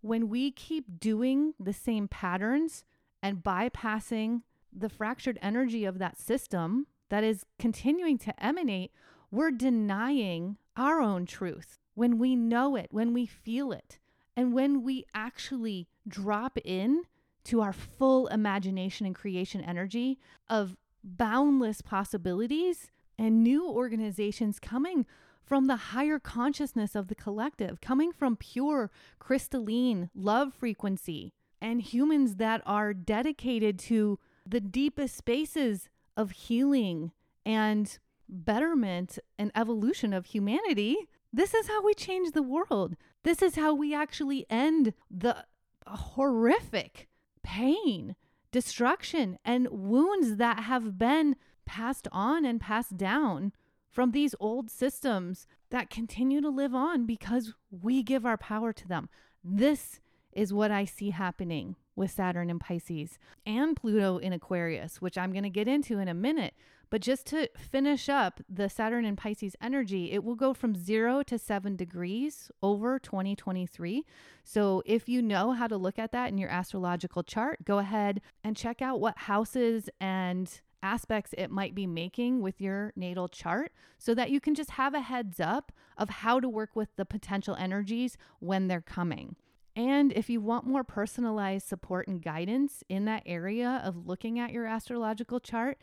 when 0.00 0.28
we 0.28 0.52
keep 0.52 1.00
doing 1.00 1.54
the 1.58 1.72
same 1.72 2.06
patterns 2.06 2.84
and 3.20 3.42
bypassing 3.42 4.42
the 4.72 4.88
fractured 4.88 5.38
energy 5.42 5.84
of 5.84 5.98
that 5.98 6.16
system 6.16 6.86
that 7.08 7.24
is 7.24 7.44
continuing 7.58 8.16
to 8.18 8.44
emanate, 8.44 8.92
we're 9.32 9.50
denying 9.50 10.56
our 10.76 11.00
own 11.00 11.26
truth 11.26 11.80
when 11.94 12.16
we 12.16 12.36
know 12.36 12.76
it, 12.76 12.86
when 12.92 13.12
we 13.12 13.26
feel 13.26 13.72
it, 13.72 13.98
and 14.36 14.52
when 14.52 14.84
we 14.84 15.04
actually 15.12 15.88
drop 16.06 16.58
in 16.64 17.02
to 17.42 17.60
our 17.60 17.72
full 17.72 18.28
imagination 18.28 19.04
and 19.04 19.16
creation 19.16 19.62
energy 19.62 20.18
of 20.48 20.76
boundless 21.02 21.80
possibilities 21.80 22.92
and 23.18 23.42
new 23.42 23.68
organizations 23.68 24.60
coming 24.60 25.06
from 25.46 25.68
the 25.68 25.76
higher 25.76 26.18
consciousness 26.18 26.94
of 26.96 27.06
the 27.06 27.14
collective, 27.14 27.80
coming 27.80 28.12
from 28.12 28.36
pure 28.36 28.90
crystalline 29.18 30.10
love 30.14 30.52
frequency, 30.52 31.32
and 31.60 31.80
humans 31.80 32.34
that 32.34 32.60
are 32.66 32.92
dedicated 32.92 33.78
to 33.78 34.18
the 34.44 34.60
deepest 34.60 35.16
spaces 35.16 35.88
of 36.16 36.32
healing 36.32 37.12
and 37.44 37.98
betterment 38.28 39.18
and 39.38 39.52
evolution 39.54 40.12
of 40.12 40.26
humanity. 40.26 40.96
This 41.32 41.54
is 41.54 41.68
how 41.68 41.84
we 41.84 41.94
change 41.94 42.32
the 42.32 42.42
world. 42.42 42.96
This 43.22 43.40
is 43.40 43.54
how 43.54 43.72
we 43.74 43.94
actually 43.94 44.46
end 44.50 44.94
the 45.10 45.44
horrific 45.86 47.08
pain, 47.42 48.16
destruction, 48.50 49.38
and 49.44 49.68
wounds 49.70 50.36
that 50.36 50.60
have 50.60 50.98
been 50.98 51.36
passed 51.64 52.08
on 52.10 52.44
and 52.44 52.60
passed 52.60 52.96
down 52.96 53.52
from 53.96 54.10
these 54.10 54.34
old 54.38 54.70
systems 54.70 55.46
that 55.70 55.88
continue 55.88 56.42
to 56.42 56.50
live 56.50 56.74
on 56.74 57.06
because 57.06 57.54
we 57.70 58.02
give 58.02 58.26
our 58.26 58.36
power 58.36 58.70
to 58.70 58.86
them. 58.86 59.08
This 59.42 60.00
is 60.32 60.52
what 60.52 60.70
I 60.70 60.84
see 60.84 61.08
happening 61.08 61.76
with 61.96 62.10
Saturn 62.10 62.50
in 62.50 62.58
Pisces 62.58 63.18
and 63.46 63.74
Pluto 63.74 64.18
in 64.18 64.34
Aquarius, 64.34 65.00
which 65.00 65.16
I'm 65.16 65.32
going 65.32 65.44
to 65.44 65.48
get 65.48 65.66
into 65.66 65.98
in 65.98 66.08
a 66.08 66.14
minute. 66.14 66.52
But 66.90 67.00
just 67.00 67.24
to 67.28 67.48
finish 67.56 68.10
up 68.10 68.42
the 68.50 68.68
Saturn 68.68 69.06
in 69.06 69.16
Pisces 69.16 69.56
energy, 69.62 70.12
it 70.12 70.22
will 70.22 70.34
go 70.34 70.52
from 70.52 70.74
zero 70.74 71.22
to 71.22 71.38
seven 71.38 71.74
degrees 71.74 72.50
over 72.62 72.98
2023. 72.98 74.04
So 74.44 74.82
if 74.84 75.08
you 75.08 75.22
know 75.22 75.52
how 75.52 75.68
to 75.68 75.78
look 75.78 75.98
at 75.98 76.12
that 76.12 76.28
in 76.28 76.36
your 76.36 76.50
astrological 76.50 77.22
chart, 77.22 77.64
go 77.64 77.78
ahead 77.78 78.20
and 78.44 78.58
check 78.58 78.82
out 78.82 79.00
what 79.00 79.16
houses 79.20 79.88
and 79.98 80.60
aspects 80.86 81.34
it 81.36 81.50
might 81.50 81.74
be 81.74 81.86
making 81.86 82.40
with 82.40 82.60
your 82.60 82.92
natal 82.94 83.28
chart 83.28 83.72
so 83.98 84.14
that 84.14 84.30
you 84.30 84.40
can 84.40 84.54
just 84.54 84.70
have 84.72 84.94
a 84.94 85.00
heads 85.00 85.40
up 85.40 85.72
of 85.98 86.08
how 86.08 86.38
to 86.38 86.48
work 86.48 86.76
with 86.76 86.94
the 86.96 87.04
potential 87.04 87.56
energies 87.56 88.16
when 88.38 88.68
they're 88.68 88.80
coming. 88.80 89.34
And 89.74 90.12
if 90.12 90.30
you 90.30 90.40
want 90.40 90.66
more 90.66 90.84
personalized 90.84 91.66
support 91.66 92.06
and 92.06 92.22
guidance 92.22 92.84
in 92.88 93.04
that 93.06 93.24
area 93.26 93.82
of 93.84 94.06
looking 94.06 94.38
at 94.38 94.52
your 94.52 94.66
astrological 94.66 95.40
chart, 95.40 95.78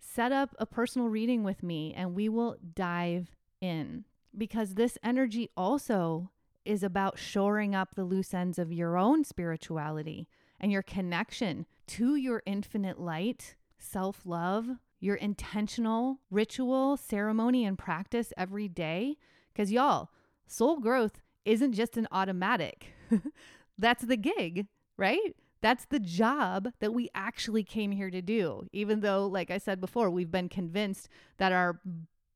set 0.00 0.32
up 0.32 0.54
a 0.58 0.66
personal 0.66 1.08
reading 1.08 1.44
with 1.44 1.62
me 1.62 1.92
and 1.94 2.14
we 2.14 2.28
will 2.28 2.56
dive 2.74 3.36
in 3.60 4.04
because 4.36 4.74
this 4.74 4.98
energy 5.02 5.50
also 5.56 6.30
is 6.64 6.82
about 6.82 7.18
shoring 7.18 7.74
up 7.74 7.94
the 7.94 8.04
loose 8.04 8.34
ends 8.34 8.58
of 8.58 8.72
your 8.72 8.96
own 8.96 9.22
spirituality 9.22 10.28
and 10.60 10.72
your 10.72 10.82
connection 10.82 11.66
to 11.86 12.16
your 12.16 12.42
infinite 12.46 12.98
light, 12.98 13.54
self 13.78 14.22
love, 14.24 14.68
your 15.00 15.16
intentional 15.16 16.20
ritual, 16.30 16.96
ceremony, 16.96 17.64
and 17.64 17.78
practice 17.78 18.32
every 18.36 18.68
day. 18.68 19.16
Because, 19.52 19.72
y'all, 19.72 20.10
soul 20.46 20.80
growth 20.80 21.20
isn't 21.44 21.72
just 21.72 21.96
an 21.96 22.08
automatic. 22.10 22.88
That's 23.78 24.04
the 24.04 24.16
gig, 24.16 24.66
right? 24.96 25.34
That's 25.60 25.86
the 25.86 26.00
job 26.00 26.72
that 26.80 26.92
we 26.92 27.08
actually 27.14 27.64
came 27.64 27.92
here 27.92 28.10
to 28.10 28.22
do. 28.22 28.66
Even 28.72 29.00
though, 29.00 29.26
like 29.26 29.50
I 29.50 29.58
said 29.58 29.80
before, 29.80 30.10
we've 30.10 30.30
been 30.30 30.48
convinced 30.48 31.08
that 31.38 31.52
our 31.52 31.80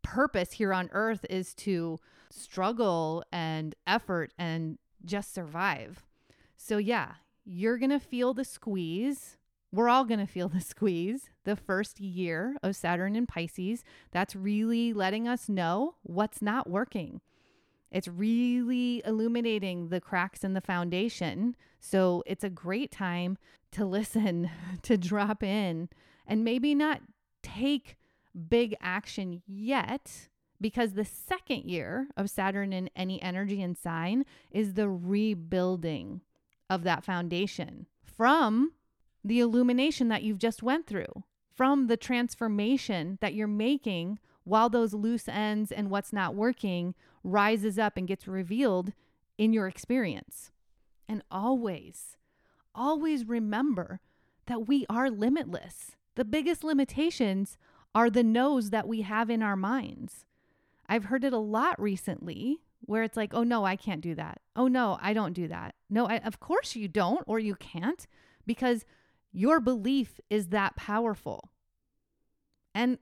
purpose 0.02 0.52
here 0.52 0.72
on 0.72 0.88
earth 0.92 1.24
is 1.28 1.54
to 1.54 1.98
struggle 2.30 3.22
and 3.30 3.74
effort 3.86 4.32
and 4.38 4.78
just 5.04 5.34
survive. 5.34 6.04
So, 6.56 6.78
yeah, 6.78 7.14
you're 7.44 7.78
going 7.78 7.90
to 7.90 8.00
feel 8.00 8.34
the 8.34 8.44
squeeze. 8.44 9.36
We're 9.72 9.88
all 9.88 10.04
going 10.04 10.20
to 10.20 10.26
feel 10.26 10.48
the 10.48 10.60
squeeze 10.60 11.30
the 11.44 11.56
first 11.56 12.00
year 12.00 12.56
of 12.62 12.74
Saturn 12.76 13.14
in 13.14 13.26
Pisces. 13.26 13.84
That's 14.10 14.34
really 14.34 14.92
letting 14.92 15.28
us 15.28 15.48
know 15.48 15.94
what's 16.02 16.42
not 16.42 16.68
working. 16.68 17.20
It's 17.90 18.08
really 18.08 19.02
illuminating 19.04 19.88
the 19.88 20.00
cracks 20.00 20.44
in 20.44 20.54
the 20.54 20.60
foundation. 20.60 21.56
So 21.80 22.22
it's 22.26 22.44
a 22.44 22.50
great 22.50 22.90
time 22.90 23.38
to 23.72 23.84
listen, 23.84 24.50
to 24.82 24.96
drop 24.96 25.42
in, 25.42 25.88
and 26.26 26.44
maybe 26.44 26.74
not 26.74 27.00
take 27.42 27.96
big 28.48 28.74
action 28.80 29.42
yet, 29.46 30.28
because 30.60 30.92
the 30.92 31.04
second 31.04 31.64
year 31.64 32.08
of 32.16 32.30
Saturn 32.30 32.72
in 32.72 32.90
any 32.94 33.20
energy 33.22 33.62
and 33.62 33.76
sign 33.76 34.24
is 34.50 34.74
the 34.74 34.88
rebuilding 34.88 36.20
of 36.68 36.84
that 36.84 37.04
foundation 37.04 37.86
from 38.04 38.72
the 39.24 39.40
illumination 39.40 40.08
that 40.08 40.22
you've 40.22 40.38
just 40.38 40.62
went 40.62 40.86
through, 40.86 41.24
from 41.54 41.86
the 41.86 41.96
transformation 41.96 43.18
that 43.20 43.34
you're 43.34 43.46
making 43.46 44.18
while 44.44 44.68
those 44.68 44.94
loose 44.94 45.28
ends 45.28 45.70
and 45.70 45.90
what's 45.90 46.12
not 46.12 46.34
working 46.34 46.94
rises 47.22 47.78
up 47.78 47.96
and 47.96 48.08
gets 48.08 48.26
revealed 48.26 48.92
in 49.36 49.52
your 49.52 49.68
experience. 49.68 50.50
And 51.08 51.22
always, 51.30 52.16
always 52.74 53.26
remember 53.26 54.00
that 54.46 54.66
we 54.66 54.86
are 54.88 55.10
limitless. 55.10 55.92
The 56.14 56.24
biggest 56.24 56.64
limitations 56.64 57.58
are 57.94 58.10
the 58.10 58.24
no's 58.24 58.70
that 58.70 58.88
we 58.88 59.02
have 59.02 59.30
in 59.30 59.42
our 59.42 59.56
minds. 59.56 60.24
I've 60.88 61.04
heard 61.04 61.24
it 61.24 61.32
a 61.32 61.38
lot 61.38 61.80
recently 61.80 62.60
where 62.80 63.02
it's 63.02 63.16
like, 63.16 63.34
oh 63.34 63.44
no, 63.44 63.64
I 63.64 63.76
can't 63.76 64.00
do 64.00 64.14
that. 64.14 64.40
Oh 64.56 64.66
no, 64.66 64.98
I 65.00 65.12
don't 65.12 65.32
do 65.32 65.46
that. 65.48 65.74
No, 65.88 66.06
I, 66.06 66.18
of 66.18 66.40
course 66.40 66.74
you 66.74 66.88
don't 66.88 67.22
or 67.26 67.38
you 67.38 67.54
can't 67.54 68.06
because 68.46 68.84
your 69.32 69.60
belief 69.60 70.20
is 70.28 70.48
that 70.48 70.76
powerful. 70.76 71.50
And 72.74 72.98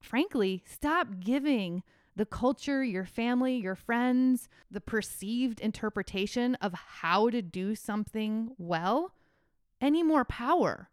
frankly, 0.00 0.62
stop 0.66 1.20
giving 1.20 1.82
the 2.14 2.26
culture, 2.26 2.84
your 2.84 3.04
family, 3.04 3.56
your 3.56 3.74
friends, 3.74 4.48
the 4.70 4.80
perceived 4.80 5.60
interpretation 5.60 6.54
of 6.56 6.74
how 6.74 7.30
to 7.30 7.40
do 7.40 7.74
something 7.74 8.50
well 8.58 9.14
any 9.80 10.02
more 10.02 10.24
power 10.24 10.90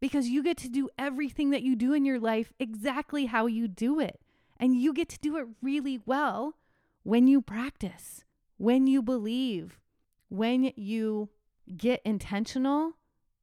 because 0.00 0.28
you 0.28 0.42
get 0.42 0.56
to 0.58 0.68
do 0.68 0.88
everything 0.98 1.50
that 1.50 1.62
you 1.62 1.74
do 1.74 1.92
in 1.92 2.04
your 2.04 2.20
life 2.20 2.52
exactly 2.58 3.26
how 3.26 3.46
you 3.46 3.66
do 3.66 3.98
it. 4.00 4.20
And 4.58 4.76
you 4.76 4.92
get 4.92 5.08
to 5.10 5.18
do 5.18 5.36
it 5.36 5.46
really 5.60 6.00
well 6.06 6.54
when 7.02 7.26
you 7.26 7.40
practice, 7.42 8.24
when 8.56 8.86
you 8.86 9.02
believe, 9.02 9.80
when 10.28 10.72
you 10.76 11.30
get 11.76 12.00
intentional 12.04 12.92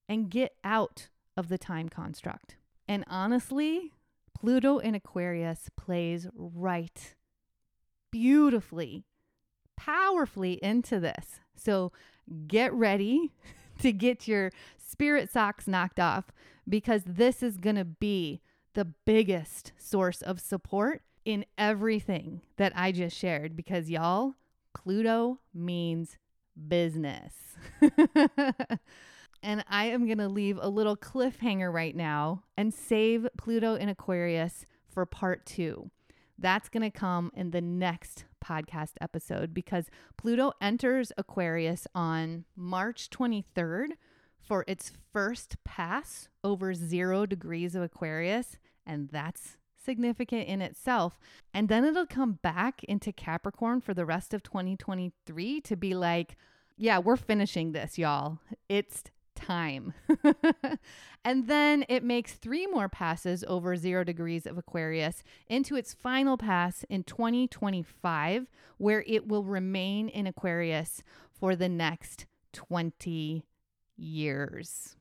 and 0.07 0.29
get 0.29 0.53
out 0.63 1.09
of 1.37 1.49
the 1.49 1.57
time 1.57 1.89
construct. 1.89 2.55
And 2.87 3.03
honestly, 3.07 3.93
Pluto 4.33 4.79
in 4.79 4.95
Aquarius 4.95 5.69
plays 5.77 6.27
right 6.35 7.15
beautifully, 8.11 9.05
powerfully 9.77 10.59
into 10.61 10.99
this. 10.99 11.39
So 11.55 11.91
get 12.47 12.73
ready 12.73 13.31
to 13.79 13.91
get 13.91 14.27
your 14.27 14.51
spirit 14.77 15.31
socks 15.31 15.67
knocked 15.67 15.99
off 15.99 16.25
because 16.67 17.03
this 17.05 17.41
is 17.41 17.57
going 17.57 17.75
to 17.77 17.85
be 17.85 18.41
the 18.73 18.85
biggest 18.85 19.73
source 19.77 20.21
of 20.21 20.39
support 20.39 21.01
in 21.25 21.45
everything 21.57 22.41
that 22.57 22.73
I 22.75 22.91
just 22.91 23.17
shared 23.17 23.55
because 23.55 23.89
y'all, 23.89 24.35
Pluto 24.73 25.39
means 25.53 26.17
business. 26.67 27.33
And 29.43 29.63
I 29.67 29.85
am 29.85 30.05
going 30.05 30.19
to 30.19 30.27
leave 30.27 30.59
a 30.61 30.69
little 30.69 30.95
cliffhanger 30.95 31.73
right 31.73 31.95
now 31.95 32.43
and 32.55 32.73
save 32.73 33.27
Pluto 33.37 33.75
in 33.75 33.89
Aquarius 33.89 34.65
for 34.87 35.05
part 35.05 35.45
two. 35.45 35.89
That's 36.37 36.69
going 36.69 36.83
to 36.83 36.97
come 36.97 37.31
in 37.35 37.51
the 37.51 37.61
next 37.61 38.25
podcast 38.43 38.93
episode 38.99 39.53
because 39.53 39.85
Pluto 40.17 40.53
enters 40.59 41.11
Aquarius 41.17 41.87
on 41.93 42.45
March 42.55 43.09
23rd 43.09 43.89
for 44.39 44.65
its 44.67 44.91
first 45.13 45.63
pass 45.63 46.29
over 46.43 46.73
zero 46.73 47.25
degrees 47.25 47.75
of 47.75 47.83
Aquarius. 47.83 48.57
And 48.85 49.09
that's 49.09 49.57
significant 49.83 50.47
in 50.47 50.61
itself. 50.61 51.19
And 51.53 51.69
then 51.69 51.85
it'll 51.85 52.05
come 52.05 52.39
back 52.41 52.83
into 52.85 53.11
Capricorn 53.11 53.81
for 53.81 53.93
the 53.93 54.05
rest 54.05 54.33
of 54.33 54.43
2023 54.43 55.61
to 55.61 55.75
be 55.75 55.93
like, 55.93 56.37
yeah, 56.77 56.99
we're 56.99 57.17
finishing 57.17 57.71
this, 57.71 57.97
y'all. 57.97 58.39
It's 58.67 59.03
time. 59.41 59.93
and 61.25 61.47
then 61.47 61.85
it 61.89 62.03
makes 62.03 62.33
three 62.33 62.67
more 62.67 62.89
passes 62.89 63.43
over 63.47 63.75
zero 63.75 64.03
degrees 64.03 64.45
of 64.45 64.57
Aquarius 64.57 65.23
into 65.47 65.75
its 65.75 65.93
final 65.93 66.37
pass 66.37 66.85
in 66.89 67.03
2025, 67.03 68.47
where 68.77 69.03
it 69.07 69.27
will 69.27 69.43
remain 69.43 70.07
in 70.09 70.27
Aquarius 70.27 71.03
for 71.31 71.55
the 71.55 71.69
next 71.69 72.25
20 72.53 73.43
years. 73.97 74.95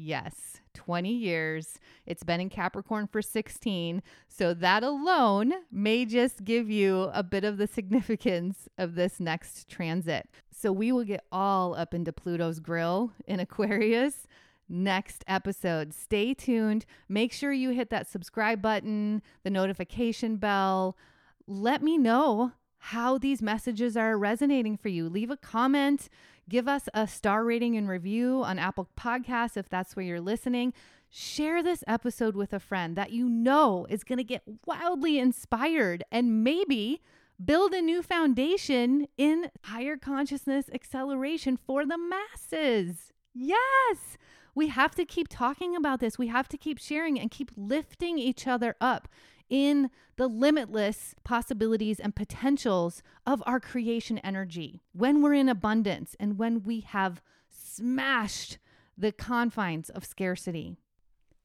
Yes, 0.00 0.60
20 0.74 1.12
years. 1.12 1.80
It's 2.06 2.22
been 2.22 2.40
in 2.40 2.50
Capricorn 2.50 3.08
for 3.08 3.20
16. 3.20 4.00
So 4.28 4.54
that 4.54 4.84
alone 4.84 5.52
may 5.72 6.04
just 6.04 6.44
give 6.44 6.70
you 6.70 7.10
a 7.12 7.24
bit 7.24 7.42
of 7.42 7.56
the 7.56 7.66
significance 7.74 8.68
of 8.78 8.94
this 8.94 9.18
next 9.18 9.68
transit. 9.68 10.28
So 10.52 10.70
we 10.70 10.92
will 10.92 11.02
get 11.02 11.24
all 11.32 11.74
up 11.74 11.94
into 11.94 12.12
Pluto's 12.12 12.60
grill 12.60 13.12
in 13.26 13.40
Aquarius 13.40 14.28
next 14.68 15.24
episode. 15.26 15.92
Stay 15.92 16.32
tuned. 16.32 16.86
Make 17.08 17.32
sure 17.32 17.52
you 17.52 17.70
hit 17.70 17.90
that 17.90 18.08
subscribe 18.08 18.62
button, 18.62 19.20
the 19.42 19.50
notification 19.50 20.36
bell. 20.36 20.96
Let 21.48 21.82
me 21.82 21.98
know 21.98 22.52
how 22.78 23.18
these 23.18 23.42
messages 23.42 23.96
are 23.96 24.16
resonating 24.16 24.76
for 24.76 24.88
you. 24.88 25.08
Leave 25.08 25.30
a 25.30 25.36
comment, 25.36 26.08
give 26.48 26.68
us 26.68 26.88
a 26.94 27.06
star 27.06 27.44
rating 27.44 27.76
and 27.76 27.88
review 27.88 28.42
on 28.44 28.58
Apple 28.58 28.88
Podcasts 28.98 29.56
if 29.56 29.68
that's 29.68 29.94
where 29.94 30.04
you're 30.04 30.20
listening. 30.20 30.72
Share 31.10 31.62
this 31.62 31.84
episode 31.86 32.36
with 32.36 32.52
a 32.52 32.60
friend 32.60 32.96
that 32.96 33.12
you 33.12 33.28
know 33.28 33.86
is 33.88 34.04
going 34.04 34.18
to 34.18 34.24
get 34.24 34.42
wildly 34.66 35.18
inspired 35.18 36.04
and 36.10 36.44
maybe 36.44 37.00
build 37.42 37.72
a 37.72 37.80
new 37.80 38.02
foundation 38.02 39.06
in 39.16 39.50
higher 39.64 39.96
consciousness 39.96 40.66
acceleration 40.72 41.56
for 41.56 41.86
the 41.86 41.98
masses. 41.98 43.12
Yes, 43.34 44.18
we 44.54 44.68
have 44.68 44.94
to 44.96 45.04
keep 45.04 45.28
talking 45.28 45.76
about 45.76 46.00
this. 46.00 46.18
We 46.18 46.26
have 46.26 46.48
to 46.48 46.58
keep 46.58 46.78
sharing 46.78 47.18
and 47.18 47.30
keep 47.30 47.52
lifting 47.56 48.18
each 48.18 48.46
other 48.46 48.74
up 48.80 49.08
in 49.48 49.90
the 50.16 50.28
limitless 50.28 51.14
possibilities 51.24 52.00
and 52.00 52.14
potentials 52.14 53.02
of 53.26 53.42
our 53.46 53.60
creation 53.60 54.18
energy. 54.18 54.82
When 54.92 55.22
we're 55.22 55.34
in 55.34 55.48
abundance 55.48 56.16
and 56.18 56.38
when 56.38 56.62
we 56.62 56.80
have 56.80 57.22
smashed 57.48 58.58
the 58.96 59.12
confines 59.12 59.90
of 59.90 60.04
scarcity. 60.04 60.76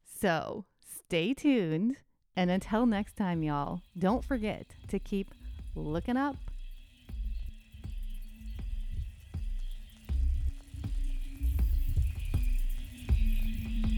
So 0.04 0.66
stay 0.82 1.34
tuned. 1.34 1.98
And 2.36 2.50
until 2.50 2.88
next 2.88 3.16
time, 3.16 3.44
y'all, 3.44 3.82
don't 3.98 4.26
forget 4.26 4.76
to 4.88 4.98
keep 4.98 5.30
looking 5.76 6.18
up. 6.18 6.36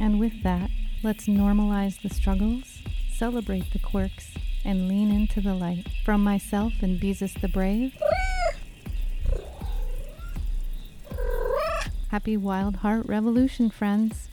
And 0.01 0.19
with 0.19 0.43
that, 0.43 0.69
let's 1.03 1.25
normalize 1.27 2.01
the 2.01 2.09
struggles, 2.09 2.74
celebrate 3.17 3.71
the 3.71 3.79
quirks, 3.79 4.33
and 4.63 4.87
lean 4.87 5.11
into 5.11 5.41
the 5.41 5.53
light. 5.53 5.87
From 6.03 6.23
myself 6.23 6.73
and 6.81 6.99
Beezus 6.99 7.39
the 7.39 7.47
Brave, 7.47 7.93
happy 12.09 12.37
Wild 12.37 12.77
Heart 12.77 13.05
Revolution, 13.07 13.69
friends. 13.69 14.29